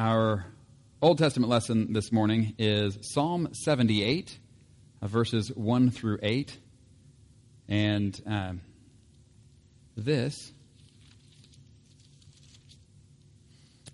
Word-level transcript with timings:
Our 0.00 0.46
Old 1.02 1.18
Testament 1.18 1.50
lesson 1.50 1.92
this 1.92 2.12
morning 2.12 2.54
is 2.56 2.96
Psalm 3.00 3.48
78, 3.50 4.38
uh, 5.02 5.08
verses 5.08 5.48
1 5.48 5.90
through 5.90 6.20
8. 6.22 6.56
And 7.66 8.20
um, 8.24 8.60
this 9.96 10.52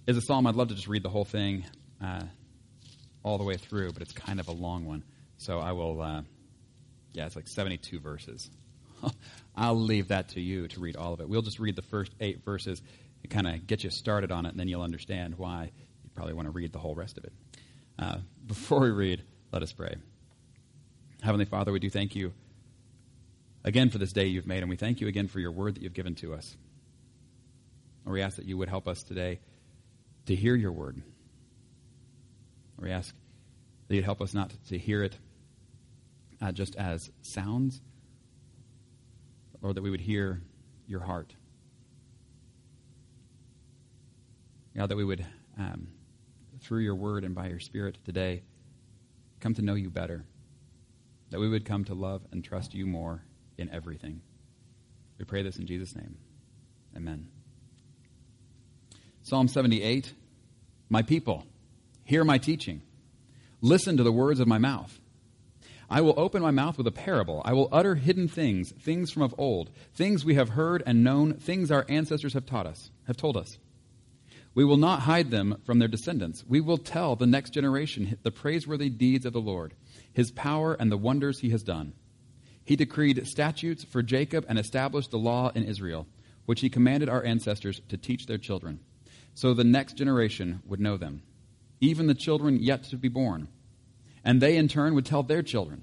is 0.07 0.19
a 0.19 0.21
psalm. 0.21 0.47
I'd 0.47 0.57
love 0.57 0.69
to 0.69 0.75
just 0.75 0.89
read 0.89 1.03
the 1.03 1.09
whole 1.09 1.25
thing 1.25 1.65
uh, 2.05 2.25
all 3.23 3.39
the 3.39 3.45
way 3.45 3.57
through, 3.57 3.93
but 3.93 4.03
it's 4.03 4.13
kind 4.13 4.41
of 4.41 4.49
a 4.49 4.53
long 4.53 4.85
one. 4.85 5.05
So 5.39 5.59
I 5.59 5.73
will, 5.73 6.03
uh, 6.03 6.21
yeah, 7.15 7.25
it's 7.25 7.35
like 7.35 7.49
72 7.49 7.99
verses. 7.99 8.51
I'll 9.57 9.81
leave 9.81 10.09
that 10.09 10.29
to 10.31 10.41
you 10.43 10.69
to 10.69 10.81
read 10.81 10.97
all 10.97 11.15
of 11.15 11.23
it. 11.23 11.31
We'll 11.31 11.41
just 11.41 11.59
read 11.59 11.77
the 11.77 11.83
first 11.83 12.13
eight 12.21 12.45
verses 12.45 12.83
and 13.23 13.33
kind 13.33 13.47
of 13.47 13.67
get 13.67 13.85
you 13.85 13.89
started 13.89 14.31
on 14.31 14.45
it, 14.45 14.51
and 14.51 14.61
then 14.61 14.69
you'll 14.69 14.83
understand 14.83 15.39
why 15.39 15.71
probably 16.15 16.35
want 16.35 16.47
to 16.47 16.53
read 16.53 16.73
the 16.73 16.79
whole 16.79 16.95
rest 16.95 17.19
of 17.19 17.25
it. 17.25 17.33
Uh, 17.99 18.17
before 18.47 18.81
we 18.81 18.91
read, 18.91 19.23
let 19.53 19.63
us 19.63 19.73
pray. 19.73 19.95
Heavenly 21.23 21.45
Father, 21.45 21.73
we 21.73 21.79
do 21.79 21.91
thank 21.91 22.15
you 22.15 22.33
again 23.65 23.91
for 23.91 23.99
this 23.99 24.13
day 24.13 24.27
you've 24.27 24.47
made, 24.47 24.59
and 24.63 24.69
we 24.69 24.77
thank 24.77 25.01
you 25.01 25.09
again 25.09 25.29
for 25.29 25.41
your 25.41 25.53
word 25.53 25.75
that 25.75 25.83
you've 25.83 25.95
given 25.95 26.15
to 26.17 26.35
us. 26.35 26.57
we 28.05 28.21
ask 28.21 28.37
that 28.37 28.45
you 28.45 28.59
would 28.59 28.69
help 28.69 28.87
us 28.87 29.03
today 29.03 29.41
to 30.27 30.35
hear 30.35 30.55
your 30.55 30.73
word. 30.73 31.03
we 32.79 32.91
ask 32.91 33.15
that 33.89 33.95
you'd 33.95 34.05
help 34.05 34.21
us 34.21 34.35
not 34.35 34.53
to 34.69 34.79
hear 34.79 35.03
it 35.03 35.17
uh, 36.43 36.53
just 36.53 36.77
as 36.77 37.11
sounds, 37.23 37.81
or 39.63 39.73
that 39.73 39.83
we 39.83 39.91
would 39.91 40.01
hear 40.01 40.43
your 40.87 41.01
heart. 41.01 41.35
God, 44.77 44.89
that 44.89 44.97
we 44.97 45.05
would, 45.05 45.25
um, 45.59 45.87
through 46.65 46.81
your 46.81 46.95
word 46.95 47.25
and 47.25 47.35
by 47.35 47.49
your 47.49 47.61
spirit 47.61 47.99
today, 48.05 48.43
come 49.41 49.55
to 49.55 49.63
know 49.63 49.75
you 49.75 49.91
better. 49.91 50.25
That 51.31 51.41
we 51.41 51.49
would 51.49 51.65
come 51.65 51.85
to 51.85 51.95
love 51.95 52.23
and 52.33 52.43
trust 52.43 52.75
you 52.75 52.87
more 52.87 53.23
in 53.59 53.71
everything. 53.71 54.23
We 55.19 55.25
pray 55.25 55.43
this 55.43 55.57
in 55.57 55.67
Jesus' 55.67 55.95
name. 55.95 56.17
Amen. 56.97 57.29
Psalm 59.23 59.49
78 59.49 60.13
My 60.89 61.03
people, 61.03 61.45
hear 62.05 62.25
my 62.25 62.39
teaching. 62.39 62.83
Listen 63.61 63.97
to 63.97 64.03
the 64.03 64.13
words 64.13 64.41
of 64.41 64.49
my 64.49 64.59
mouth. 64.59 64.99
I 65.91 66.01
will 66.01 66.15
open 66.17 66.43
my 66.43 66.51
mouth 66.51 66.79
with 66.79 66.87
a 66.87 66.93
parable. 66.93 67.43
I 67.45 67.53
will 67.53 67.69
utter 67.71 67.95
hidden 67.95 68.29
things, 68.29 68.73
things 68.73 69.11
from 69.11 69.23
of 69.23 69.35
old, 69.39 69.71
things 69.95 70.25
we 70.25 70.35
have 70.35 70.51
heard 70.51 70.83
and 70.87 71.05
known, 71.05 71.35
things 71.35 71.71
our 71.71 71.85
ancestors 71.89 72.35
have 72.35 72.47
taught 72.47 72.67
us, 72.67 72.91
have 73.07 73.17
told 73.17 73.37
us. 73.37 73.59
We 74.55 74.65
will 74.65 74.77
not 74.77 75.01
hide 75.01 75.31
them 75.31 75.61
from 75.65 75.81
their 75.81 75.89
descendants. 75.89 76.45
We 76.47 76.61
will 76.61 76.79
tell 76.79 77.17
the 77.17 77.27
next 77.27 77.51
generation 77.51 78.17
the 78.23 78.31
praiseworthy 78.31 78.89
deeds 78.89 79.27
of 79.27 79.33
the 79.33 79.41
Lord, 79.41 79.75
his 80.13 80.31
power 80.31 80.75
and 80.75 80.93
the 80.93 80.97
wonders 80.97 81.41
he 81.41 81.51
has 81.51 81.65
done. 81.65 81.93
He 82.65 82.77
decreed 82.77 83.27
statutes 83.27 83.85
for 83.85 84.03
Jacob 84.03 84.47
and 84.49 84.59
established 84.59 85.11
the 85.11 85.19
law 85.19 85.51
in 85.55 85.65
Israel, 85.65 86.07
which 86.47 86.61
he 86.61 86.71
commanded 86.71 87.09
our 87.09 87.25
ancestors 87.25 87.81
to 87.89 87.97
teach 87.97 88.27
their 88.27 88.39
children, 88.39 88.81
so 89.35 89.53
the 89.53 89.65
next 89.65 89.95
generation 89.97 90.63
would 90.65 90.81
know 90.81 90.97
them, 90.97 91.23
even 91.81 92.07
the 92.07 92.15
children 92.15 92.63
yet 92.63 92.85
to 92.85 92.97
be 92.97 93.09
born. 93.09 93.49
And 94.25 94.41
they 94.41 94.57
in 94.57 94.69
turn 94.69 94.95
would 94.95 95.05
tell 95.05 95.23
their 95.23 95.43
children. 95.43 95.83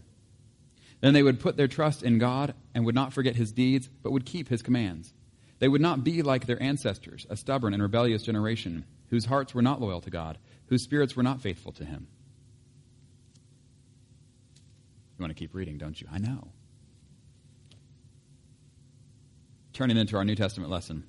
Then 1.01 1.13
they 1.13 1.23
would 1.23 1.39
put 1.39 1.57
their 1.57 1.67
trust 1.67 2.03
in 2.03 2.19
God 2.19 2.53
and 2.73 2.85
would 2.85 2.95
not 2.95 3.13
forget 3.13 3.35
his 3.35 3.51
deeds, 3.51 3.89
but 4.01 4.11
would 4.11 4.25
keep 4.25 4.47
his 4.49 4.61
commands. 4.61 5.13
They 5.61 5.67
would 5.67 5.79
not 5.79 6.03
be 6.03 6.23
like 6.23 6.47
their 6.47 6.61
ancestors, 6.61 7.27
a 7.29 7.37
stubborn 7.37 7.75
and 7.75 7.83
rebellious 7.83 8.23
generation, 8.23 8.83
whose 9.11 9.25
hearts 9.25 9.53
were 9.53 9.61
not 9.61 9.79
loyal 9.79 10.01
to 10.01 10.09
God, 10.09 10.39
whose 10.65 10.83
spirits 10.83 11.15
were 11.15 11.21
not 11.21 11.39
faithful 11.39 11.71
to 11.73 11.85
Him. 11.85 12.07
You 15.15 15.23
want 15.23 15.29
to 15.29 15.39
keep 15.39 15.53
reading, 15.53 15.77
don't 15.77 16.01
you? 16.01 16.07
I 16.11 16.17
know. 16.17 16.47
Turning 19.73 19.97
into 19.97 20.17
our 20.17 20.25
New 20.25 20.33
Testament 20.33 20.71
lesson. 20.71 21.03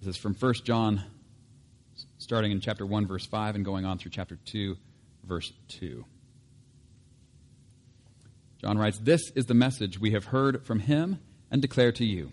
This 0.00 0.08
is 0.08 0.16
from 0.16 0.32
1 0.32 0.54
John, 0.64 1.02
starting 2.16 2.50
in 2.50 2.62
chapter 2.62 2.86
1, 2.86 3.06
verse 3.06 3.26
5, 3.26 3.56
and 3.56 3.64
going 3.64 3.84
on 3.84 3.98
through 3.98 4.12
chapter 4.12 4.38
2, 4.46 4.74
verse 5.22 5.52
2. 5.68 6.02
John 8.62 8.78
writes, 8.78 8.98
This 8.98 9.30
is 9.32 9.44
the 9.44 9.52
message 9.52 10.00
we 10.00 10.12
have 10.12 10.24
heard 10.24 10.64
from 10.64 10.78
him 10.78 11.20
and 11.50 11.60
declare 11.60 11.92
to 11.92 12.04
you 12.06 12.32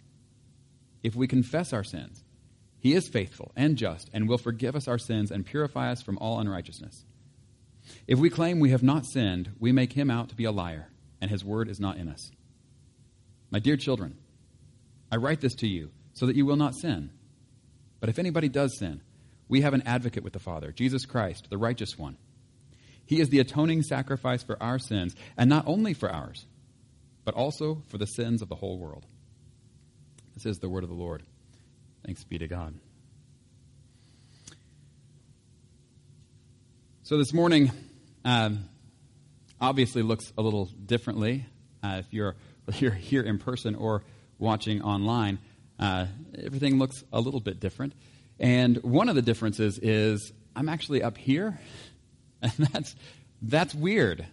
if 1.03 1.15
we 1.15 1.27
confess 1.27 1.73
our 1.73 1.83
sins, 1.83 2.23
he 2.79 2.93
is 2.93 3.07
faithful 3.07 3.51
and 3.55 3.77
just 3.77 4.09
and 4.13 4.27
will 4.27 4.37
forgive 4.37 4.75
us 4.75 4.87
our 4.87 4.97
sins 4.97 5.31
and 5.31 5.45
purify 5.45 5.91
us 5.91 6.01
from 6.01 6.17
all 6.17 6.39
unrighteousness. 6.39 7.05
If 8.07 8.19
we 8.19 8.29
claim 8.29 8.59
we 8.59 8.71
have 8.71 8.83
not 8.83 9.05
sinned, 9.05 9.51
we 9.59 9.71
make 9.71 9.93
him 9.93 10.09
out 10.09 10.29
to 10.29 10.35
be 10.35 10.45
a 10.45 10.51
liar, 10.51 10.89
and 11.19 11.29
his 11.29 11.45
word 11.45 11.67
is 11.67 11.79
not 11.79 11.97
in 11.97 12.09
us. 12.09 12.31
My 13.49 13.59
dear 13.59 13.77
children, 13.77 14.17
I 15.11 15.17
write 15.17 15.41
this 15.41 15.55
to 15.55 15.67
you 15.67 15.91
so 16.13 16.25
that 16.25 16.35
you 16.35 16.45
will 16.45 16.55
not 16.55 16.75
sin. 16.75 17.11
But 17.99 18.09
if 18.09 18.17
anybody 18.17 18.49
does 18.49 18.77
sin, 18.77 19.01
we 19.47 19.61
have 19.61 19.73
an 19.73 19.83
advocate 19.85 20.23
with 20.23 20.33
the 20.33 20.39
Father, 20.39 20.71
Jesus 20.71 21.05
Christ, 21.05 21.47
the 21.49 21.57
righteous 21.57 21.97
one. 21.97 22.17
He 23.05 23.19
is 23.19 23.29
the 23.29 23.39
atoning 23.39 23.83
sacrifice 23.83 24.41
for 24.41 24.61
our 24.63 24.79
sins, 24.79 25.15
and 25.37 25.49
not 25.49 25.67
only 25.67 25.93
for 25.93 26.09
ours, 26.09 26.45
but 27.25 27.35
also 27.35 27.83
for 27.87 27.97
the 27.97 28.07
sins 28.07 28.41
of 28.41 28.49
the 28.49 28.55
whole 28.55 28.79
world. 28.79 29.05
This 30.41 30.53
is 30.53 30.59
the 30.59 30.69
word 30.69 30.81
of 30.81 30.89
the 30.89 30.95
Lord. 30.95 31.21
Thanks 32.03 32.23
be 32.23 32.39
to 32.39 32.47
God. 32.47 32.73
So 37.03 37.19
this 37.19 37.31
morning, 37.31 37.69
um, 38.25 38.67
obviously 39.59 40.01
looks 40.01 40.33
a 40.39 40.41
little 40.41 40.65
differently. 40.65 41.45
Uh, 41.83 41.97
if 41.99 42.11
you're 42.11 42.35
you're 42.79 42.89
here 42.89 43.21
in 43.21 43.37
person 43.37 43.75
or 43.75 44.01
watching 44.39 44.81
online, 44.81 45.37
uh, 45.77 46.07
everything 46.43 46.79
looks 46.79 47.03
a 47.13 47.19
little 47.19 47.39
bit 47.39 47.59
different. 47.59 47.93
And 48.39 48.77
one 48.77 49.09
of 49.09 49.15
the 49.15 49.21
differences 49.21 49.77
is 49.77 50.33
I'm 50.55 50.69
actually 50.69 51.03
up 51.03 51.19
here, 51.19 51.59
and 52.41 52.53
that's 52.73 52.95
that's 53.43 53.75
weird. 53.75 54.25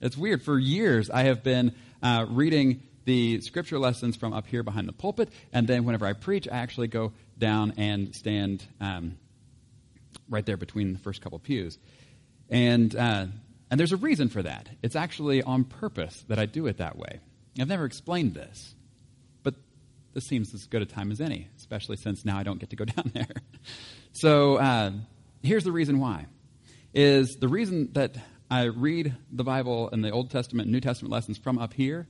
It's 0.00 0.16
weird. 0.16 0.44
For 0.44 0.56
years, 0.56 1.10
I 1.10 1.24
have 1.24 1.42
been 1.42 1.74
uh, 2.04 2.26
reading 2.28 2.82
the 3.04 3.40
scripture 3.40 3.78
lessons 3.78 4.16
from 4.16 4.32
up 4.32 4.46
here 4.46 4.62
behind 4.62 4.88
the 4.88 4.92
pulpit, 4.92 5.30
and 5.52 5.66
then 5.66 5.84
whenever 5.84 6.06
I 6.06 6.12
preach, 6.12 6.48
I 6.48 6.58
actually 6.58 6.88
go 6.88 7.12
down 7.38 7.74
and 7.76 8.14
stand 8.14 8.64
um, 8.80 9.16
right 10.28 10.44
there 10.44 10.56
between 10.56 10.92
the 10.92 10.98
first 10.98 11.20
couple 11.20 11.38
pews. 11.38 11.78
And, 12.48 12.94
uh, 12.94 13.26
and 13.70 13.80
there's 13.80 13.92
a 13.92 13.96
reason 13.96 14.28
for 14.28 14.42
that. 14.42 14.68
It's 14.82 14.96
actually 14.96 15.42
on 15.42 15.64
purpose 15.64 16.24
that 16.28 16.38
I 16.38 16.46
do 16.46 16.66
it 16.66 16.78
that 16.78 16.96
way. 16.96 17.20
I've 17.58 17.68
never 17.68 17.84
explained 17.84 18.34
this, 18.34 18.74
but 19.42 19.54
this 20.14 20.24
seems 20.24 20.54
as 20.54 20.66
good 20.66 20.82
a 20.82 20.86
time 20.86 21.10
as 21.10 21.20
any, 21.20 21.48
especially 21.56 21.96
since 21.96 22.24
now 22.24 22.38
I 22.38 22.42
don't 22.42 22.58
get 22.58 22.70
to 22.70 22.76
go 22.76 22.84
down 22.96 23.10
there. 23.14 23.26
so 24.12 24.56
uh, 24.56 24.92
here's 25.42 25.64
the 25.64 25.72
reason 25.72 26.00
why. 26.00 26.26
Is 26.92 27.36
the 27.40 27.48
reason 27.48 27.90
that 27.92 28.16
I 28.50 28.64
read 28.64 29.16
the 29.30 29.44
Bible 29.44 29.90
and 29.92 30.04
the 30.04 30.10
Old 30.10 30.30
Testament 30.30 30.66
and 30.66 30.72
New 30.72 30.80
Testament 30.80 31.12
lessons 31.12 31.38
from 31.38 31.58
up 31.58 31.72
here 31.72 32.08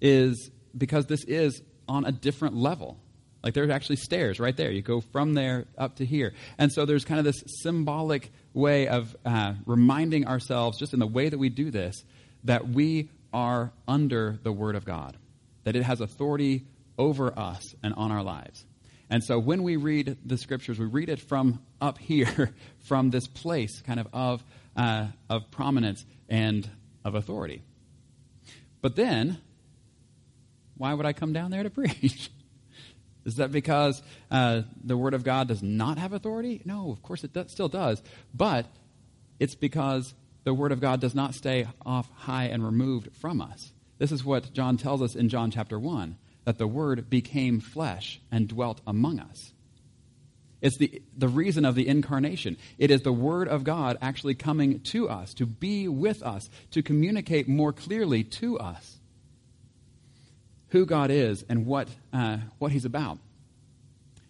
is 0.00 0.50
because 0.76 1.06
this 1.06 1.24
is 1.24 1.62
on 1.88 2.04
a 2.04 2.12
different 2.12 2.56
level. 2.56 2.98
Like 3.42 3.54
there's 3.54 3.70
actually 3.70 3.96
stairs 3.96 4.40
right 4.40 4.56
there. 4.56 4.70
You 4.70 4.82
go 4.82 5.00
from 5.00 5.34
there 5.34 5.66
up 5.78 5.96
to 5.96 6.04
here. 6.04 6.34
And 6.58 6.72
so 6.72 6.84
there's 6.84 7.04
kind 7.04 7.20
of 7.20 7.24
this 7.24 7.42
symbolic 7.62 8.32
way 8.54 8.88
of 8.88 9.16
uh, 9.24 9.54
reminding 9.66 10.26
ourselves, 10.26 10.78
just 10.78 10.92
in 10.92 10.98
the 10.98 11.06
way 11.06 11.28
that 11.28 11.38
we 11.38 11.48
do 11.48 11.70
this, 11.70 12.04
that 12.44 12.68
we 12.68 13.10
are 13.32 13.72
under 13.86 14.38
the 14.42 14.52
Word 14.52 14.74
of 14.74 14.84
God, 14.84 15.16
that 15.64 15.76
it 15.76 15.82
has 15.82 16.00
authority 16.00 16.66
over 16.98 17.38
us 17.38 17.74
and 17.82 17.94
on 17.94 18.10
our 18.10 18.22
lives. 18.22 18.64
And 19.08 19.22
so 19.22 19.38
when 19.38 19.62
we 19.62 19.76
read 19.76 20.16
the 20.24 20.36
scriptures, 20.36 20.78
we 20.78 20.86
read 20.86 21.08
it 21.08 21.20
from 21.20 21.60
up 21.80 21.98
here, 21.98 22.52
from 22.80 23.10
this 23.10 23.26
place 23.26 23.80
kind 23.82 24.00
of 24.00 24.08
of, 24.12 24.42
uh, 24.76 25.06
of 25.30 25.50
prominence 25.50 26.04
and 26.28 26.68
of 27.04 27.14
authority. 27.14 27.62
But 28.82 28.96
then 28.96 29.38
why 30.76 30.94
would 30.94 31.06
I 31.06 31.12
come 31.12 31.32
down 31.32 31.50
there 31.50 31.62
to 31.62 31.70
preach? 31.70 32.30
Is 33.24 33.36
that 33.36 33.50
because 33.50 34.02
uh, 34.30 34.62
the 34.84 34.96
Word 34.96 35.14
of 35.14 35.24
God 35.24 35.48
does 35.48 35.62
not 35.62 35.98
have 35.98 36.12
authority? 36.12 36.62
No, 36.64 36.92
of 36.92 37.02
course 37.02 37.24
it 37.24 37.50
still 37.50 37.68
does. 37.68 38.00
But 38.32 38.66
it's 39.40 39.56
because 39.56 40.14
the 40.44 40.54
Word 40.54 40.70
of 40.70 40.80
God 40.80 41.00
does 41.00 41.14
not 41.14 41.34
stay 41.34 41.66
off 41.84 42.08
high 42.14 42.44
and 42.44 42.64
removed 42.64 43.08
from 43.16 43.40
us. 43.40 43.72
This 43.98 44.12
is 44.12 44.24
what 44.24 44.52
John 44.52 44.76
tells 44.76 45.02
us 45.02 45.16
in 45.16 45.28
John 45.28 45.50
chapter 45.50 45.78
1 45.78 46.16
that 46.44 46.58
the 46.58 46.68
Word 46.68 47.10
became 47.10 47.58
flesh 47.58 48.20
and 48.30 48.46
dwelt 48.46 48.80
among 48.86 49.18
us. 49.18 49.52
It's 50.62 50.76
the, 50.78 51.02
the 51.16 51.28
reason 51.28 51.64
of 51.64 51.74
the 51.74 51.88
incarnation. 51.88 52.56
It 52.78 52.92
is 52.92 53.02
the 53.02 53.12
Word 53.12 53.48
of 53.48 53.64
God 53.64 53.98
actually 54.00 54.34
coming 54.36 54.80
to 54.80 55.08
us, 55.08 55.34
to 55.34 55.46
be 55.46 55.88
with 55.88 56.22
us, 56.22 56.48
to 56.70 56.82
communicate 56.82 57.48
more 57.48 57.72
clearly 57.72 58.22
to 58.24 58.58
us 58.58 58.95
who 60.68 60.86
God 60.86 61.10
is 61.10 61.44
and 61.48 61.66
what, 61.66 61.88
uh, 62.12 62.38
what 62.58 62.72
He's 62.72 62.84
about 62.84 63.18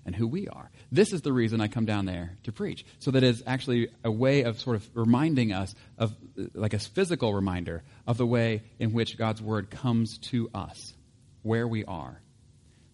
and 0.05 0.15
who 0.15 0.27
we 0.27 0.47
are. 0.49 0.71
This 0.93 1.13
is 1.13 1.23
the 1.23 1.33
reason 1.33 1.61
I 1.61 1.67
come 1.67 1.85
down 1.85 2.07
there 2.07 2.37
to 2.45 2.53
preach, 2.53 2.87
so 3.01 3.11
that 3.11 3.25
it's 3.25 3.43
actually 3.47 3.89
a 4.05 4.11
way 4.11 4.43
of 4.43 4.61
sort 4.61 4.77
of 4.77 4.89
reminding 4.95 5.53
us 5.53 5.75
of, 5.99 6.15
like 6.55 6.75
a 6.75 6.79
physical 6.79 7.35
reminder 7.35 7.83
of 8.07 8.17
the 8.17 8.27
way 8.27 8.63
in 8.79 8.93
which 8.93 9.19
God's 9.19 9.43
Word 9.43 9.69
comes 9.69 10.19
to 10.31 10.49
us, 10.55 10.95
where 11.43 11.67
we 11.67 11.85
are. 11.85 12.21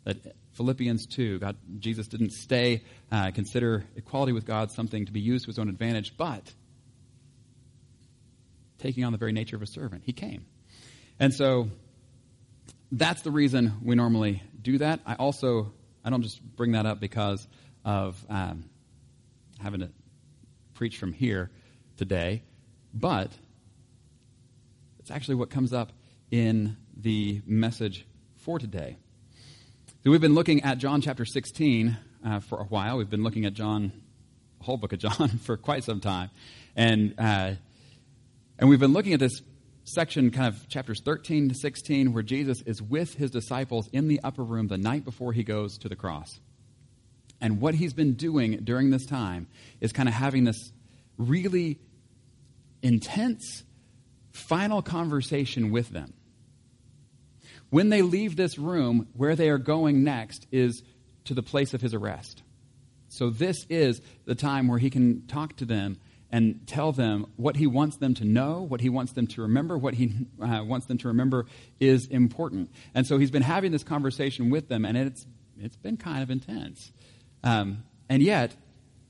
That 0.05 0.17
Philippians 0.53 1.07
2, 1.07 1.39
God, 1.39 1.57
Jesus 1.79 2.09
didn't 2.09 2.33
stay, 2.33 2.83
uh, 3.11 3.31
consider 3.31 3.85
equality 3.95 4.33
with 4.33 4.47
God 4.47 4.71
something 4.71 5.07
to 5.07 5.13
be 5.13 5.21
used 5.21 5.45
to 5.45 5.51
his 5.51 5.59
own 5.59 5.69
advantage, 5.69 6.17
but 6.17 6.43
taking 8.79 9.05
on 9.05 9.13
the 9.13 9.19
very 9.19 9.33
nature 9.33 9.57
of 9.57 9.63
a 9.63 9.67
servant, 9.67 10.03
he 10.05 10.13
came. 10.13 10.45
And 11.21 11.33
so 11.33 11.69
that's 12.93 13.23
the 13.23 13.31
reason 13.31 13.73
we 13.83 13.95
normally 13.95 14.43
do 14.61 14.79
that. 14.79 15.01
I 15.07 15.15
also, 15.15 15.73
I 16.05 16.11
don't 16.11 16.23
just 16.23 16.43
bring 16.57 16.73
that 16.73 16.85
up 16.85 17.01
because 17.01 17.49
of 17.85 18.23
um, 18.29 18.65
having 19.61 19.81
to 19.81 19.91
preach 20.75 20.99
from 20.99 21.15
here 21.15 21.51
today, 21.97 22.43
but 22.93 23.33
it's 24.99 25.11
actually 25.11 25.37
what 25.37 25.49
comes 25.49 25.73
up 25.73 25.93
in 26.31 26.77
the 26.95 27.41
message 27.47 28.07
for 28.37 28.59
today. 28.59 28.99
So 30.05 30.11
we've 30.11 30.21
been 30.21 30.35
looking 30.35 30.63
at 30.63 30.77
John 30.79 31.01
chapter 31.01 31.25
16 31.25 31.97
uh, 32.25 32.41
for 32.41 32.61
a 32.61 32.65
while. 32.65 32.99
We've 32.99 33.11
been 33.11 33.23
looking 33.23 33.47
at 33.47 33.55
John, 33.55 33.93
the 34.59 34.65
whole 34.65 34.77
book 34.77 34.93
of 34.93 34.99
John, 34.99 35.29
for 35.43 35.57
quite 35.57 35.83
some 35.85 36.01
time. 36.01 36.31
And, 36.77 37.15
uh, 37.19 37.53
and 38.59 38.69
we've 38.69 38.81
been 38.81 38.93
looking 38.93 39.15
at 39.15 39.21
this 39.21 39.41
section, 39.85 40.31
kind 40.31 40.47
of 40.47 40.69
chapters 40.69 41.01
13 41.01 41.49
to 41.49 41.55
16, 41.55 42.13
where 42.13 42.23
Jesus 42.23 42.63
is 42.63 42.81
with 42.81 43.15
his 43.15 43.31
disciples 43.31 43.89
in 43.93 44.09
the 44.09 44.21
upper 44.23 44.45
room 44.45 44.69
the 44.69 44.79
night 44.79 45.05
before 45.05 45.33
he 45.33 45.43
goes 45.43 45.79
to 45.79 45.89
the 45.89 45.97
cross. 45.97 46.41
And 47.41 47.61
what 47.61 47.75
he's 47.75 47.93
been 47.93 48.15
doing 48.15 48.61
during 48.63 48.91
this 48.91 49.07
time 49.07 49.49
is 49.81 49.93
kind 49.93 50.09
of 50.09 50.15
having 50.15 50.45
this 50.45 50.73
really 51.19 51.81
intense 52.83 53.65
final 54.33 54.83
conversation 54.83 55.71
with 55.71 55.91
them. 55.91 56.15
When 57.71 57.89
they 57.89 58.03
leave 58.03 58.37
this 58.37 58.59
room, 58.59 59.09
where 59.15 59.35
they 59.35 59.49
are 59.49 59.59
going 59.59 60.05
next 60.05 60.47
is 60.53 60.83
to 61.25 61.35
the 61.35 61.43
place 61.43 61.75
of 61.75 61.81
his 61.81 61.95
arrest. 61.95 62.43
So, 63.09 63.31
this 63.31 63.67
is 63.69 64.01
the 64.25 64.35
time 64.35 64.69
where 64.69 64.79
he 64.79 64.91
can 64.91 65.27
talk 65.27 65.57
to 65.57 65.65
them 65.65 65.99
and 66.33 66.67
tell 66.67 66.93
them 66.93 67.27
what 67.37 67.57
he 67.57 67.67
wants 67.67 67.99
them 67.99 68.15
to 68.15 68.25
know, 68.25 68.63
what 68.63 68.81
he 68.81 68.89
wants 68.89 69.13
them 69.13 69.27
to 69.27 69.43
remember, 69.43 69.77
what 69.77 69.93
he 69.95 70.15
uh, 70.41 70.63
wants 70.65 70.87
them 70.87 70.97
to 70.99 71.09
remember 71.09 71.45
is 71.79 72.07
important. 72.07 72.71
And 72.95 73.07
so 73.07 73.19
he's 73.19 73.31
been 73.31 73.43
having 73.43 73.71
this 73.71 73.85
conversation 73.85 74.49
with 74.49 74.69
them, 74.69 74.87
and 74.87 74.97
it's, 74.97 75.27
it's 75.61 75.77
been 75.77 75.99
kind 75.99 76.23
of 76.23 76.31
intense. 76.31 76.91
Um, 77.45 77.85
and 78.09 78.23
yet, 78.23 78.57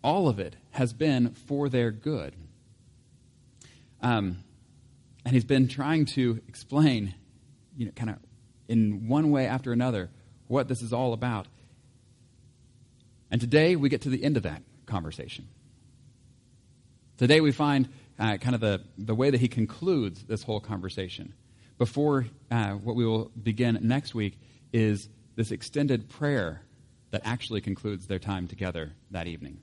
all 0.02 0.28
of 0.28 0.40
it 0.40 0.56
has 0.72 0.92
been 0.92 1.30
for 1.46 1.69
their 1.69 1.92
good. 1.92 2.34
Um, 4.00 4.38
and 5.24 5.32
he's 5.32 5.44
been 5.44 5.69
trying 5.69 6.06
to 6.06 6.40
explain, 6.48 7.14
you 7.76 7.86
know, 7.86 7.92
kind 7.92 8.10
of 8.10 8.16
in 8.66 9.06
one 9.06 9.30
way 9.30 9.46
after 9.46 9.72
another, 9.72 10.10
what 10.48 10.66
this 10.66 10.82
is 10.82 10.92
all 10.92 11.12
about. 11.12 11.46
And 13.30 13.40
today 13.40 13.76
we 13.76 13.88
get 13.88 14.02
to 14.02 14.10
the 14.10 14.24
end 14.24 14.36
of 14.36 14.42
that 14.42 14.62
conversation. 14.86 15.46
Today 17.19 17.41
we 17.41 17.53
find 17.53 17.88
uh, 18.19 18.38
kind 18.38 18.55
of 18.55 18.61
the, 18.61 18.82
the 18.97 19.14
way 19.14 19.31
that 19.31 19.41
he 19.41 19.49
concludes 19.49 20.25
this 20.25 20.43
whole 20.43 20.61
conversation. 20.61 21.35
Before 21.79 22.26
uh, 22.50 22.73
what 22.73 22.97
we 22.97 23.05
will 23.05 23.31
begin 23.41 23.79
next 23.82 24.14
week 24.14 24.38
is 24.73 25.09
this 25.37 25.50
extended 25.50 26.09
prayer 26.09 26.62
that 27.11 27.23
actually 27.25 27.61
concludes 27.61 28.06
their 28.06 28.19
time 28.19 28.49
together 28.49 28.93
that 29.11 29.26
evening. 29.26 29.61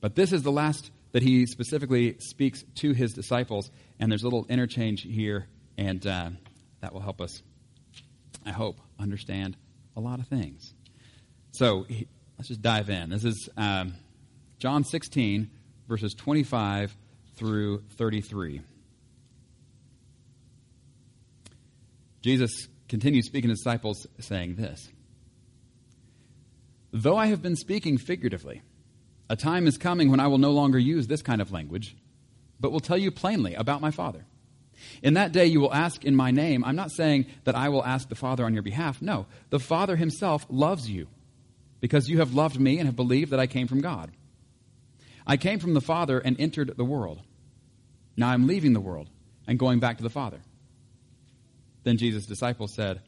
But 0.00 0.14
this 0.14 0.32
is 0.32 0.42
the 0.42 0.52
last 0.52 0.90
that 1.12 1.22
he 1.22 1.46
specifically 1.46 2.16
speaks 2.18 2.62
to 2.76 2.92
his 2.92 3.14
disciples, 3.14 3.70
and 3.98 4.10
there's 4.10 4.22
a 4.22 4.26
little 4.26 4.44
interchange 4.50 5.02
here, 5.02 5.46
and 5.78 6.06
uh, 6.06 6.30
that 6.80 6.92
will 6.92 7.00
help 7.00 7.22
us, 7.22 7.42
I 8.44 8.50
hope, 8.50 8.78
understand 8.98 9.56
a 9.96 10.00
lot 10.00 10.20
of 10.20 10.28
things. 10.28 10.74
So 11.52 11.86
let's 12.36 12.48
just 12.48 12.60
dive 12.60 12.90
in. 12.90 13.08
This 13.08 13.24
is 13.24 13.48
um, 13.56 13.94
John 14.58 14.84
16, 14.84 15.50
verses 15.88 16.14
25 16.14 16.96
through 17.36 17.82
33. 17.96 18.60
Jesus 22.22 22.68
continues 22.88 23.26
speaking 23.26 23.48
to 23.50 23.54
disciples, 23.54 24.06
saying 24.18 24.56
this 24.56 24.88
Though 26.92 27.16
I 27.16 27.26
have 27.26 27.42
been 27.42 27.56
speaking 27.56 27.98
figuratively, 27.98 28.62
a 29.28 29.36
time 29.36 29.66
is 29.66 29.76
coming 29.76 30.10
when 30.10 30.20
I 30.20 30.28
will 30.28 30.38
no 30.38 30.52
longer 30.52 30.78
use 30.78 31.06
this 31.06 31.22
kind 31.22 31.40
of 31.40 31.52
language, 31.52 31.96
but 32.58 32.72
will 32.72 32.80
tell 32.80 32.98
you 32.98 33.10
plainly 33.10 33.54
about 33.54 33.80
my 33.80 33.90
Father. 33.90 34.24
In 35.02 35.14
that 35.14 35.32
day 35.32 35.46
you 35.46 35.60
will 35.60 35.72
ask 35.72 36.04
in 36.04 36.14
my 36.14 36.30
name. 36.30 36.64
I'm 36.64 36.76
not 36.76 36.90
saying 36.90 37.26
that 37.44 37.54
I 37.54 37.68
will 37.68 37.84
ask 37.84 38.08
the 38.08 38.14
Father 38.14 38.44
on 38.44 38.54
your 38.54 38.62
behalf. 38.62 39.00
No, 39.00 39.26
the 39.50 39.58
Father 39.58 39.96
himself 39.96 40.46
loves 40.48 40.88
you 40.88 41.08
because 41.80 42.08
you 42.08 42.18
have 42.18 42.34
loved 42.34 42.58
me 42.58 42.78
and 42.78 42.86
have 42.86 42.96
believed 42.96 43.30
that 43.30 43.40
I 43.40 43.46
came 43.46 43.68
from 43.68 43.80
God. 43.80 44.10
I 45.26 45.36
came 45.36 45.58
from 45.58 45.74
the 45.74 45.80
Father 45.80 46.18
and 46.18 46.38
entered 46.40 46.76
the 46.76 46.84
world. 46.84 47.20
Now 48.16 48.28
I'm 48.28 48.46
leaving 48.46 48.72
the 48.72 48.80
world 48.80 49.08
and 49.46 49.58
going 49.58 49.80
back 49.80 49.96
to 49.98 50.02
the 50.02 50.10
Father. 50.10 50.40
Then 51.82 51.98
Jesus' 51.98 52.26
disciples 52.26 52.74
said, 52.74 53.00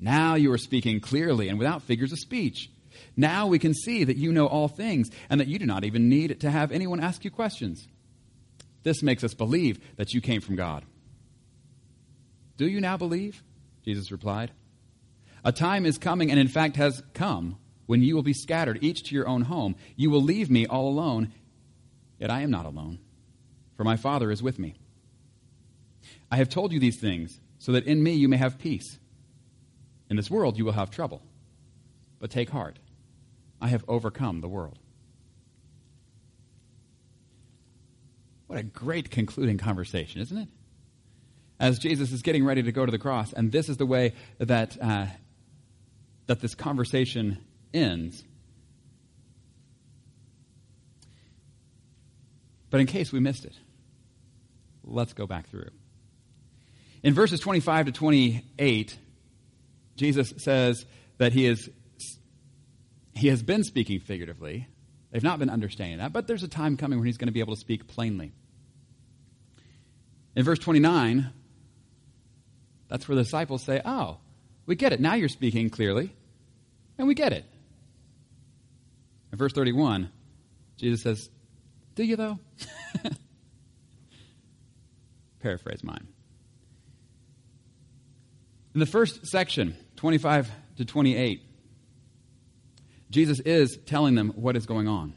Now 0.00 0.34
you 0.34 0.52
are 0.52 0.58
speaking 0.58 1.00
clearly 1.00 1.48
and 1.48 1.58
without 1.58 1.82
figures 1.82 2.12
of 2.12 2.18
speech. 2.18 2.70
Now 3.16 3.46
we 3.46 3.58
can 3.58 3.74
see 3.74 4.04
that 4.04 4.16
you 4.16 4.32
know 4.32 4.46
all 4.46 4.68
things 4.68 5.10
and 5.28 5.40
that 5.40 5.48
you 5.48 5.58
do 5.58 5.66
not 5.66 5.84
even 5.84 6.08
need 6.08 6.40
to 6.40 6.50
have 6.50 6.72
anyone 6.72 7.00
ask 7.00 7.24
you 7.24 7.30
questions. 7.30 7.86
This 8.82 9.02
makes 9.02 9.24
us 9.24 9.34
believe 9.34 9.80
that 9.96 10.12
you 10.12 10.20
came 10.20 10.40
from 10.40 10.56
God. 10.56 10.84
Do 12.56 12.68
you 12.68 12.80
now 12.80 12.96
believe? 12.96 13.42
Jesus 13.84 14.12
replied. 14.12 14.52
A 15.44 15.52
time 15.52 15.84
is 15.84 15.98
coming, 15.98 16.30
and 16.30 16.40
in 16.40 16.48
fact 16.48 16.76
has 16.76 17.02
come, 17.12 17.58
when 17.86 18.02
you 18.02 18.14
will 18.14 18.22
be 18.22 18.32
scattered, 18.32 18.78
each 18.82 19.02
to 19.04 19.14
your 19.14 19.28
own 19.28 19.42
home. 19.42 19.76
You 19.96 20.10
will 20.10 20.22
leave 20.22 20.50
me 20.50 20.66
all 20.66 20.88
alone, 20.88 21.32
yet 22.18 22.30
I 22.30 22.40
am 22.40 22.50
not 22.50 22.66
alone, 22.66 22.98
for 23.76 23.84
my 23.84 23.96
Father 23.96 24.30
is 24.30 24.42
with 24.42 24.58
me. 24.58 24.74
I 26.30 26.36
have 26.36 26.48
told 26.48 26.72
you 26.72 26.80
these 26.80 26.96
things, 26.96 27.40
so 27.58 27.72
that 27.72 27.86
in 27.86 28.02
me 28.02 28.12
you 28.12 28.28
may 28.28 28.36
have 28.36 28.58
peace. 28.58 28.98
In 30.08 30.16
this 30.16 30.30
world 30.30 30.58
you 30.58 30.64
will 30.64 30.72
have 30.72 30.90
trouble, 30.90 31.22
but 32.18 32.30
take 32.30 32.50
heart. 32.50 32.78
I 33.60 33.68
have 33.68 33.84
overcome 33.88 34.40
the 34.40 34.48
world. 34.48 34.78
What 38.46 38.58
a 38.58 38.62
great 38.62 39.10
concluding 39.10 39.58
conversation, 39.58 40.20
isn't 40.20 40.36
it? 40.36 40.48
As 41.58 41.78
Jesus 41.78 42.12
is 42.12 42.22
getting 42.22 42.44
ready 42.44 42.62
to 42.62 42.72
go 42.72 42.84
to 42.84 42.92
the 42.92 42.98
cross, 42.98 43.32
and 43.32 43.50
this 43.50 43.68
is 43.68 43.78
the 43.78 43.86
way 43.86 44.12
that, 44.38 44.76
uh, 44.80 45.06
that 46.26 46.40
this 46.40 46.54
conversation 46.54 47.38
ends. 47.74 48.24
But 52.70 52.80
in 52.80 52.86
case 52.86 53.12
we 53.12 53.20
missed 53.20 53.44
it, 53.44 53.54
let's 54.82 55.12
go 55.12 55.26
back 55.26 55.48
through. 55.48 55.70
In 57.02 57.14
verses 57.14 57.38
25 57.40 57.86
to 57.86 57.92
28, 57.92 58.98
Jesus 59.96 60.34
says 60.38 60.84
that 61.18 61.32
he 61.32 61.46
is 61.46 61.68
he 63.14 63.28
has 63.28 63.42
been 63.44 63.62
speaking 63.62 64.00
figuratively. 64.00 64.66
They've 65.12 65.22
not 65.22 65.38
been 65.38 65.50
understanding 65.50 65.98
that, 65.98 66.12
but 66.12 66.26
there's 66.26 66.42
a 66.42 66.48
time 66.48 66.76
coming 66.76 66.98
when 66.98 67.06
he's 67.06 67.16
going 67.16 67.28
to 67.28 67.32
be 67.32 67.38
able 67.38 67.54
to 67.54 67.60
speak 67.60 67.86
plainly. 67.86 68.32
In 70.34 70.44
verse 70.44 70.58
29, 70.58 71.30
that's 72.88 73.06
where 73.06 73.14
the 73.14 73.22
disciples 73.22 73.62
say, 73.62 73.80
Oh, 73.84 74.18
we 74.66 74.74
get 74.74 74.92
it. 74.92 74.98
Now 74.98 75.14
you're 75.14 75.28
speaking 75.28 75.70
clearly, 75.70 76.12
and 76.98 77.06
we 77.06 77.14
get 77.14 77.32
it. 77.32 77.44
In 79.34 79.38
verse 79.38 79.52
31, 79.52 80.10
Jesus 80.76 81.02
says, 81.02 81.28
Do 81.96 82.04
you 82.04 82.14
though? 82.14 82.38
Paraphrase 85.42 85.82
mine. 85.82 86.06
In 88.74 88.78
the 88.78 88.86
first 88.86 89.26
section, 89.26 89.76
25 89.96 90.52
to 90.76 90.84
28, 90.84 91.42
Jesus 93.10 93.40
is 93.40 93.76
telling 93.86 94.14
them 94.14 94.30
what 94.36 94.56
is 94.56 94.66
going 94.66 94.86
on. 94.86 95.14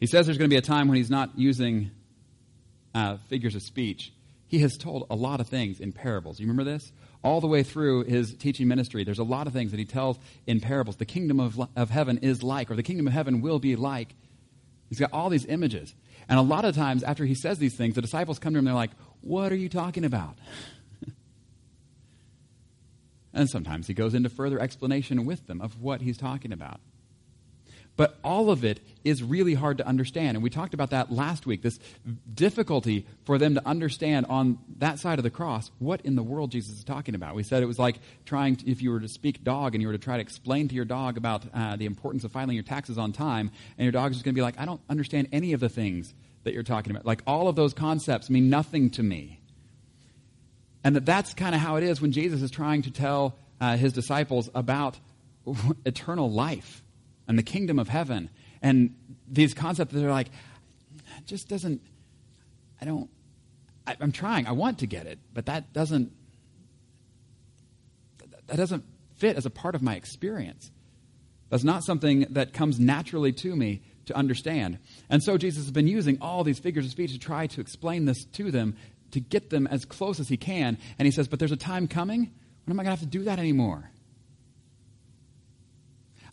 He 0.00 0.08
says 0.08 0.26
there's 0.26 0.36
going 0.36 0.50
to 0.50 0.52
be 0.52 0.58
a 0.58 0.62
time 0.62 0.88
when 0.88 0.96
he's 0.96 1.10
not 1.10 1.38
using 1.38 1.92
uh, 2.92 3.18
figures 3.28 3.54
of 3.54 3.62
speech. 3.62 4.12
He 4.48 4.58
has 4.58 4.76
told 4.76 5.06
a 5.10 5.14
lot 5.14 5.40
of 5.40 5.46
things 5.46 5.78
in 5.78 5.92
parables. 5.92 6.40
You 6.40 6.48
remember 6.48 6.64
this? 6.64 6.90
All 7.22 7.40
the 7.40 7.46
way 7.46 7.62
through 7.62 8.04
his 8.04 8.34
teaching 8.34 8.68
ministry, 8.68 9.04
there's 9.04 9.18
a 9.18 9.24
lot 9.24 9.46
of 9.46 9.52
things 9.52 9.72
that 9.72 9.78
he 9.78 9.84
tells 9.84 10.18
in 10.46 10.60
parables. 10.60 10.96
The 10.96 11.06
kingdom 11.06 11.40
of, 11.40 11.60
of 11.74 11.90
heaven 11.90 12.18
is 12.18 12.42
like, 12.42 12.70
or 12.70 12.76
the 12.76 12.82
kingdom 12.82 13.06
of 13.06 13.12
heaven 13.12 13.40
will 13.40 13.58
be 13.58 13.76
like. 13.76 14.14
He's 14.88 15.00
got 15.00 15.12
all 15.12 15.28
these 15.28 15.46
images. 15.46 15.94
And 16.28 16.38
a 16.38 16.42
lot 16.42 16.64
of 16.64 16.74
times, 16.74 17.02
after 17.02 17.24
he 17.24 17.34
says 17.34 17.58
these 17.58 17.76
things, 17.76 17.94
the 17.94 18.02
disciples 18.02 18.38
come 18.38 18.52
to 18.52 18.58
him 18.58 18.66
and 18.66 18.68
they're 18.68 18.74
like, 18.74 18.92
What 19.20 19.52
are 19.52 19.56
you 19.56 19.68
talking 19.68 20.04
about? 20.04 20.36
and 23.34 23.48
sometimes 23.48 23.86
he 23.86 23.94
goes 23.94 24.14
into 24.14 24.28
further 24.28 24.60
explanation 24.60 25.24
with 25.24 25.46
them 25.46 25.60
of 25.60 25.80
what 25.80 26.02
he's 26.02 26.16
talking 26.16 26.52
about. 26.52 26.80
But 27.96 28.18
all 28.22 28.50
of 28.50 28.62
it 28.62 28.80
is 29.04 29.22
really 29.22 29.54
hard 29.54 29.78
to 29.78 29.86
understand. 29.86 30.36
And 30.36 30.42
we 30.42 30.50
talked 30.50 30.74
about 30.74 30.90
that 30.90 31.10
last 31.10 31.46
week 31.46 31.62
this 31.62 31.78
difficulty 32.32 33.06
for 33.24 33.38
them 33.38 33.54
to 33.54 33.66
understand 33.66 34.26
on 34.28 34.58
that 34.78 34.98
side 34.98 35.18
of 35.18 35.22
the 35.22 35.30
cross 35.30 35.70
what 35.78 36.02
in 36.02 36.14
the 36.14 36.22
world 36.22 36.50
Jesus 36.50 36.76
is 36.76 36.84
talking 36.84 37.14
about. 37.14 37.34
We 37.34 37.42
said 37.42 37.62
it 37.62 37.66
was 37.66 37.78
like 37.78 37.98
trying, 38.26 38.56
to, 38.56 38.70
if 38.70 38.82
you 38.82 38.90
were 38.90 39.00
to 39.00 39.08
speak 39.08 39.42
dog 39.42 39.74
and 39.74 39.80
you 39.80 39.88
were 39.88 39.94
to 39.94 39.98
try 39.98 40.16
to 40.16 40.20
explain 40.20 40.68
to 40.68 40.74
your 40.74 40.84
dog 40.84 41.16
about 41.16 41.44
uh, 41.54 41.76
the 41.76 41.86
importance 41.86 42.24
of 42.24 42.32
filing 42.32 42.54
your 42.54 42.64
taxes 42.64 42.98
on 42.98 43.12
time, 43.12 43.50
and 43.78 43.84
your 43.84 43.92
dog 43.92 44.12
is 44.12 44.18
going 44.22 44.34
to 44.34 44.38
be 44.38 44.42
like, 44.42 44.60
I 44.60 44.66
don't 44.66 44.80
understand 44.90 45.28
any 45.32 45.54
of 45.54 45.60
the 45.60 45.70
things 45.70 46.12
that 46.44 46.52
you're 46.52 46.62
talking 46.62 46.90
about. 46.90 47.06
Like 47.06 47.22
all 47.26 47.48
of 47.48 47.56
those 47.56 47.72
concepts 47.72 48.28
mean 48.28 48.50
nothing 48.50 48.90
to 48.90 49.02
me. 49.02 49.40
And 50.84 50.94
that 50.96 51.06
that's 51.06 51.32
kind 51.32 51.54
of 51.54 51.60
how 51.60 51.76
it 51.76 51.82
is 51.82 52.00
when 52.00 52.12
Jesus 52.12 52.42
is 52.42 52.50
trying 52.50 52.82
to 52.82 52.90
tell 52.90 53.36
uh, 53.60 53.76
his 53.76 53.92
disciples 53.92 54.50
about 54.54 54.98
eternal 55.86 56.30
life 56.30 56.82
and 57.28 57.38
the 57.38 57.42
kingdom 57.42 57.78
of 57.78 57.88
heaven. 57.88 58.30
And 58.62 58.94
these 59.28 59.54
concepts 59.54 59.92
that 59.92 60.04
are 60.04 60.10
like 60.10 60.28
just 61.24 61.48
doesn't 61.48 61.80
i 62.80 62.84
don't 62.84 63.08
I, 63.86 63.96
i'm 64.00 64.12
trying 64.12 64.46
i 64.46 64.52
want 64.52 64.80
to 64.80 64.86
get 64.86 65.06
it 65.06 65.18
but 65.32 65.46
that 65.46 65.72
doesn't 65.72 66.12
that 68.46 68.56
doesn't 68.56 68.84
fit 69.16 69.36
as 69.36 69.46
a 69.46 69.50
part 69.50 69.74
of 69.74 69.82
my 69.82 69.94
experience. 69.94 70.70
That's 71.48 71.64
not 71.64 71.84
something 71.84 72.26
that 72.30 72.52
comes 72.52 72.78
naturally 72.78 73.32
to 73.32 73.54
me 73.54 73.82
to 74.06 74.16
understand. 74.16 74.78
And 75.10 75.22
so 75.22 75.36
jesus 75.36 75.64
has 75.64 75.72
been 75.72 75.88
using 75.88 76.18
all 76.20 76.44
these 76.44 76.58
figures 76.58 76.84
of 76.84 76.92
speech 76.92 77.12
to 77.12 77.18
try 77.18 77.46
to 77.48 77.60
explain 77.60 78.04
this 78.04 78.24
to 78.24 78.50
them 78.50 78.76
to 79.12 79.20
get 79.20 79.50
them 79.50 79.66
as 79.66 79.84
close 79.84 80.20
as 80.20 80.28
he 80.28 80.36
can. 80.36 80.78
And 80.98 81.06
he 81.06 81.12
says 81.12 81.28
but 81.28 81.38
there's 81.38 81.52
a 81.52 81.56
time 81.56 81.88
coming 81.88 82.30
when 82.64 82.72
i'm 82.72 82.80
i 82.80 82.84
going 82.84 82.84
to 82.84 82.90
have 82.90 83.00
to 83.00 83.06
do 83.06 83.24
that 83.24 83.38
anymore 83.38 83.90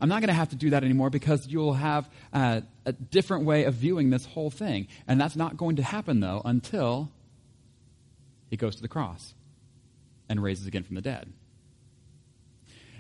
I'm 0.02 0.10
not 0.10 0.22
going 0.22 0.28
to 0.28 0.34
have 0.34 0.50
to 0.50 0.56
do 0.56 0.72
that 0.72 0.84
anymore 0.84 1.10
because 1.10 1.48
you'll 1.48 1.74
have 1.74 2.10
uh, 2.34 2.62
a 2.86 2.94
different 2.94 3.46
way 3.46 3.64
of 3.66 3.76
viewing 3.76 4.10
this 4.10 4.26
whole 4.26 4.50
thing. 4.50 4.88
And 5.08 5.20
that's 5.20 5.36
not 5.36 5.58
going 5.58 5.78
to 5.78 5.84
happen, 5.84 6.20
though, 6.20 6.42
until 6.44 7.10
he 8.50 8.58
goes 8.58 8.76
to 8.76 8.82
the 8.82 8.88
cross 8.88 9.34
and 10.30 10.42
raises 10.42 10.68
again 10.68 10.84
from 10.84 10.96
the 10.96 11.02
dead. 11.02 11.32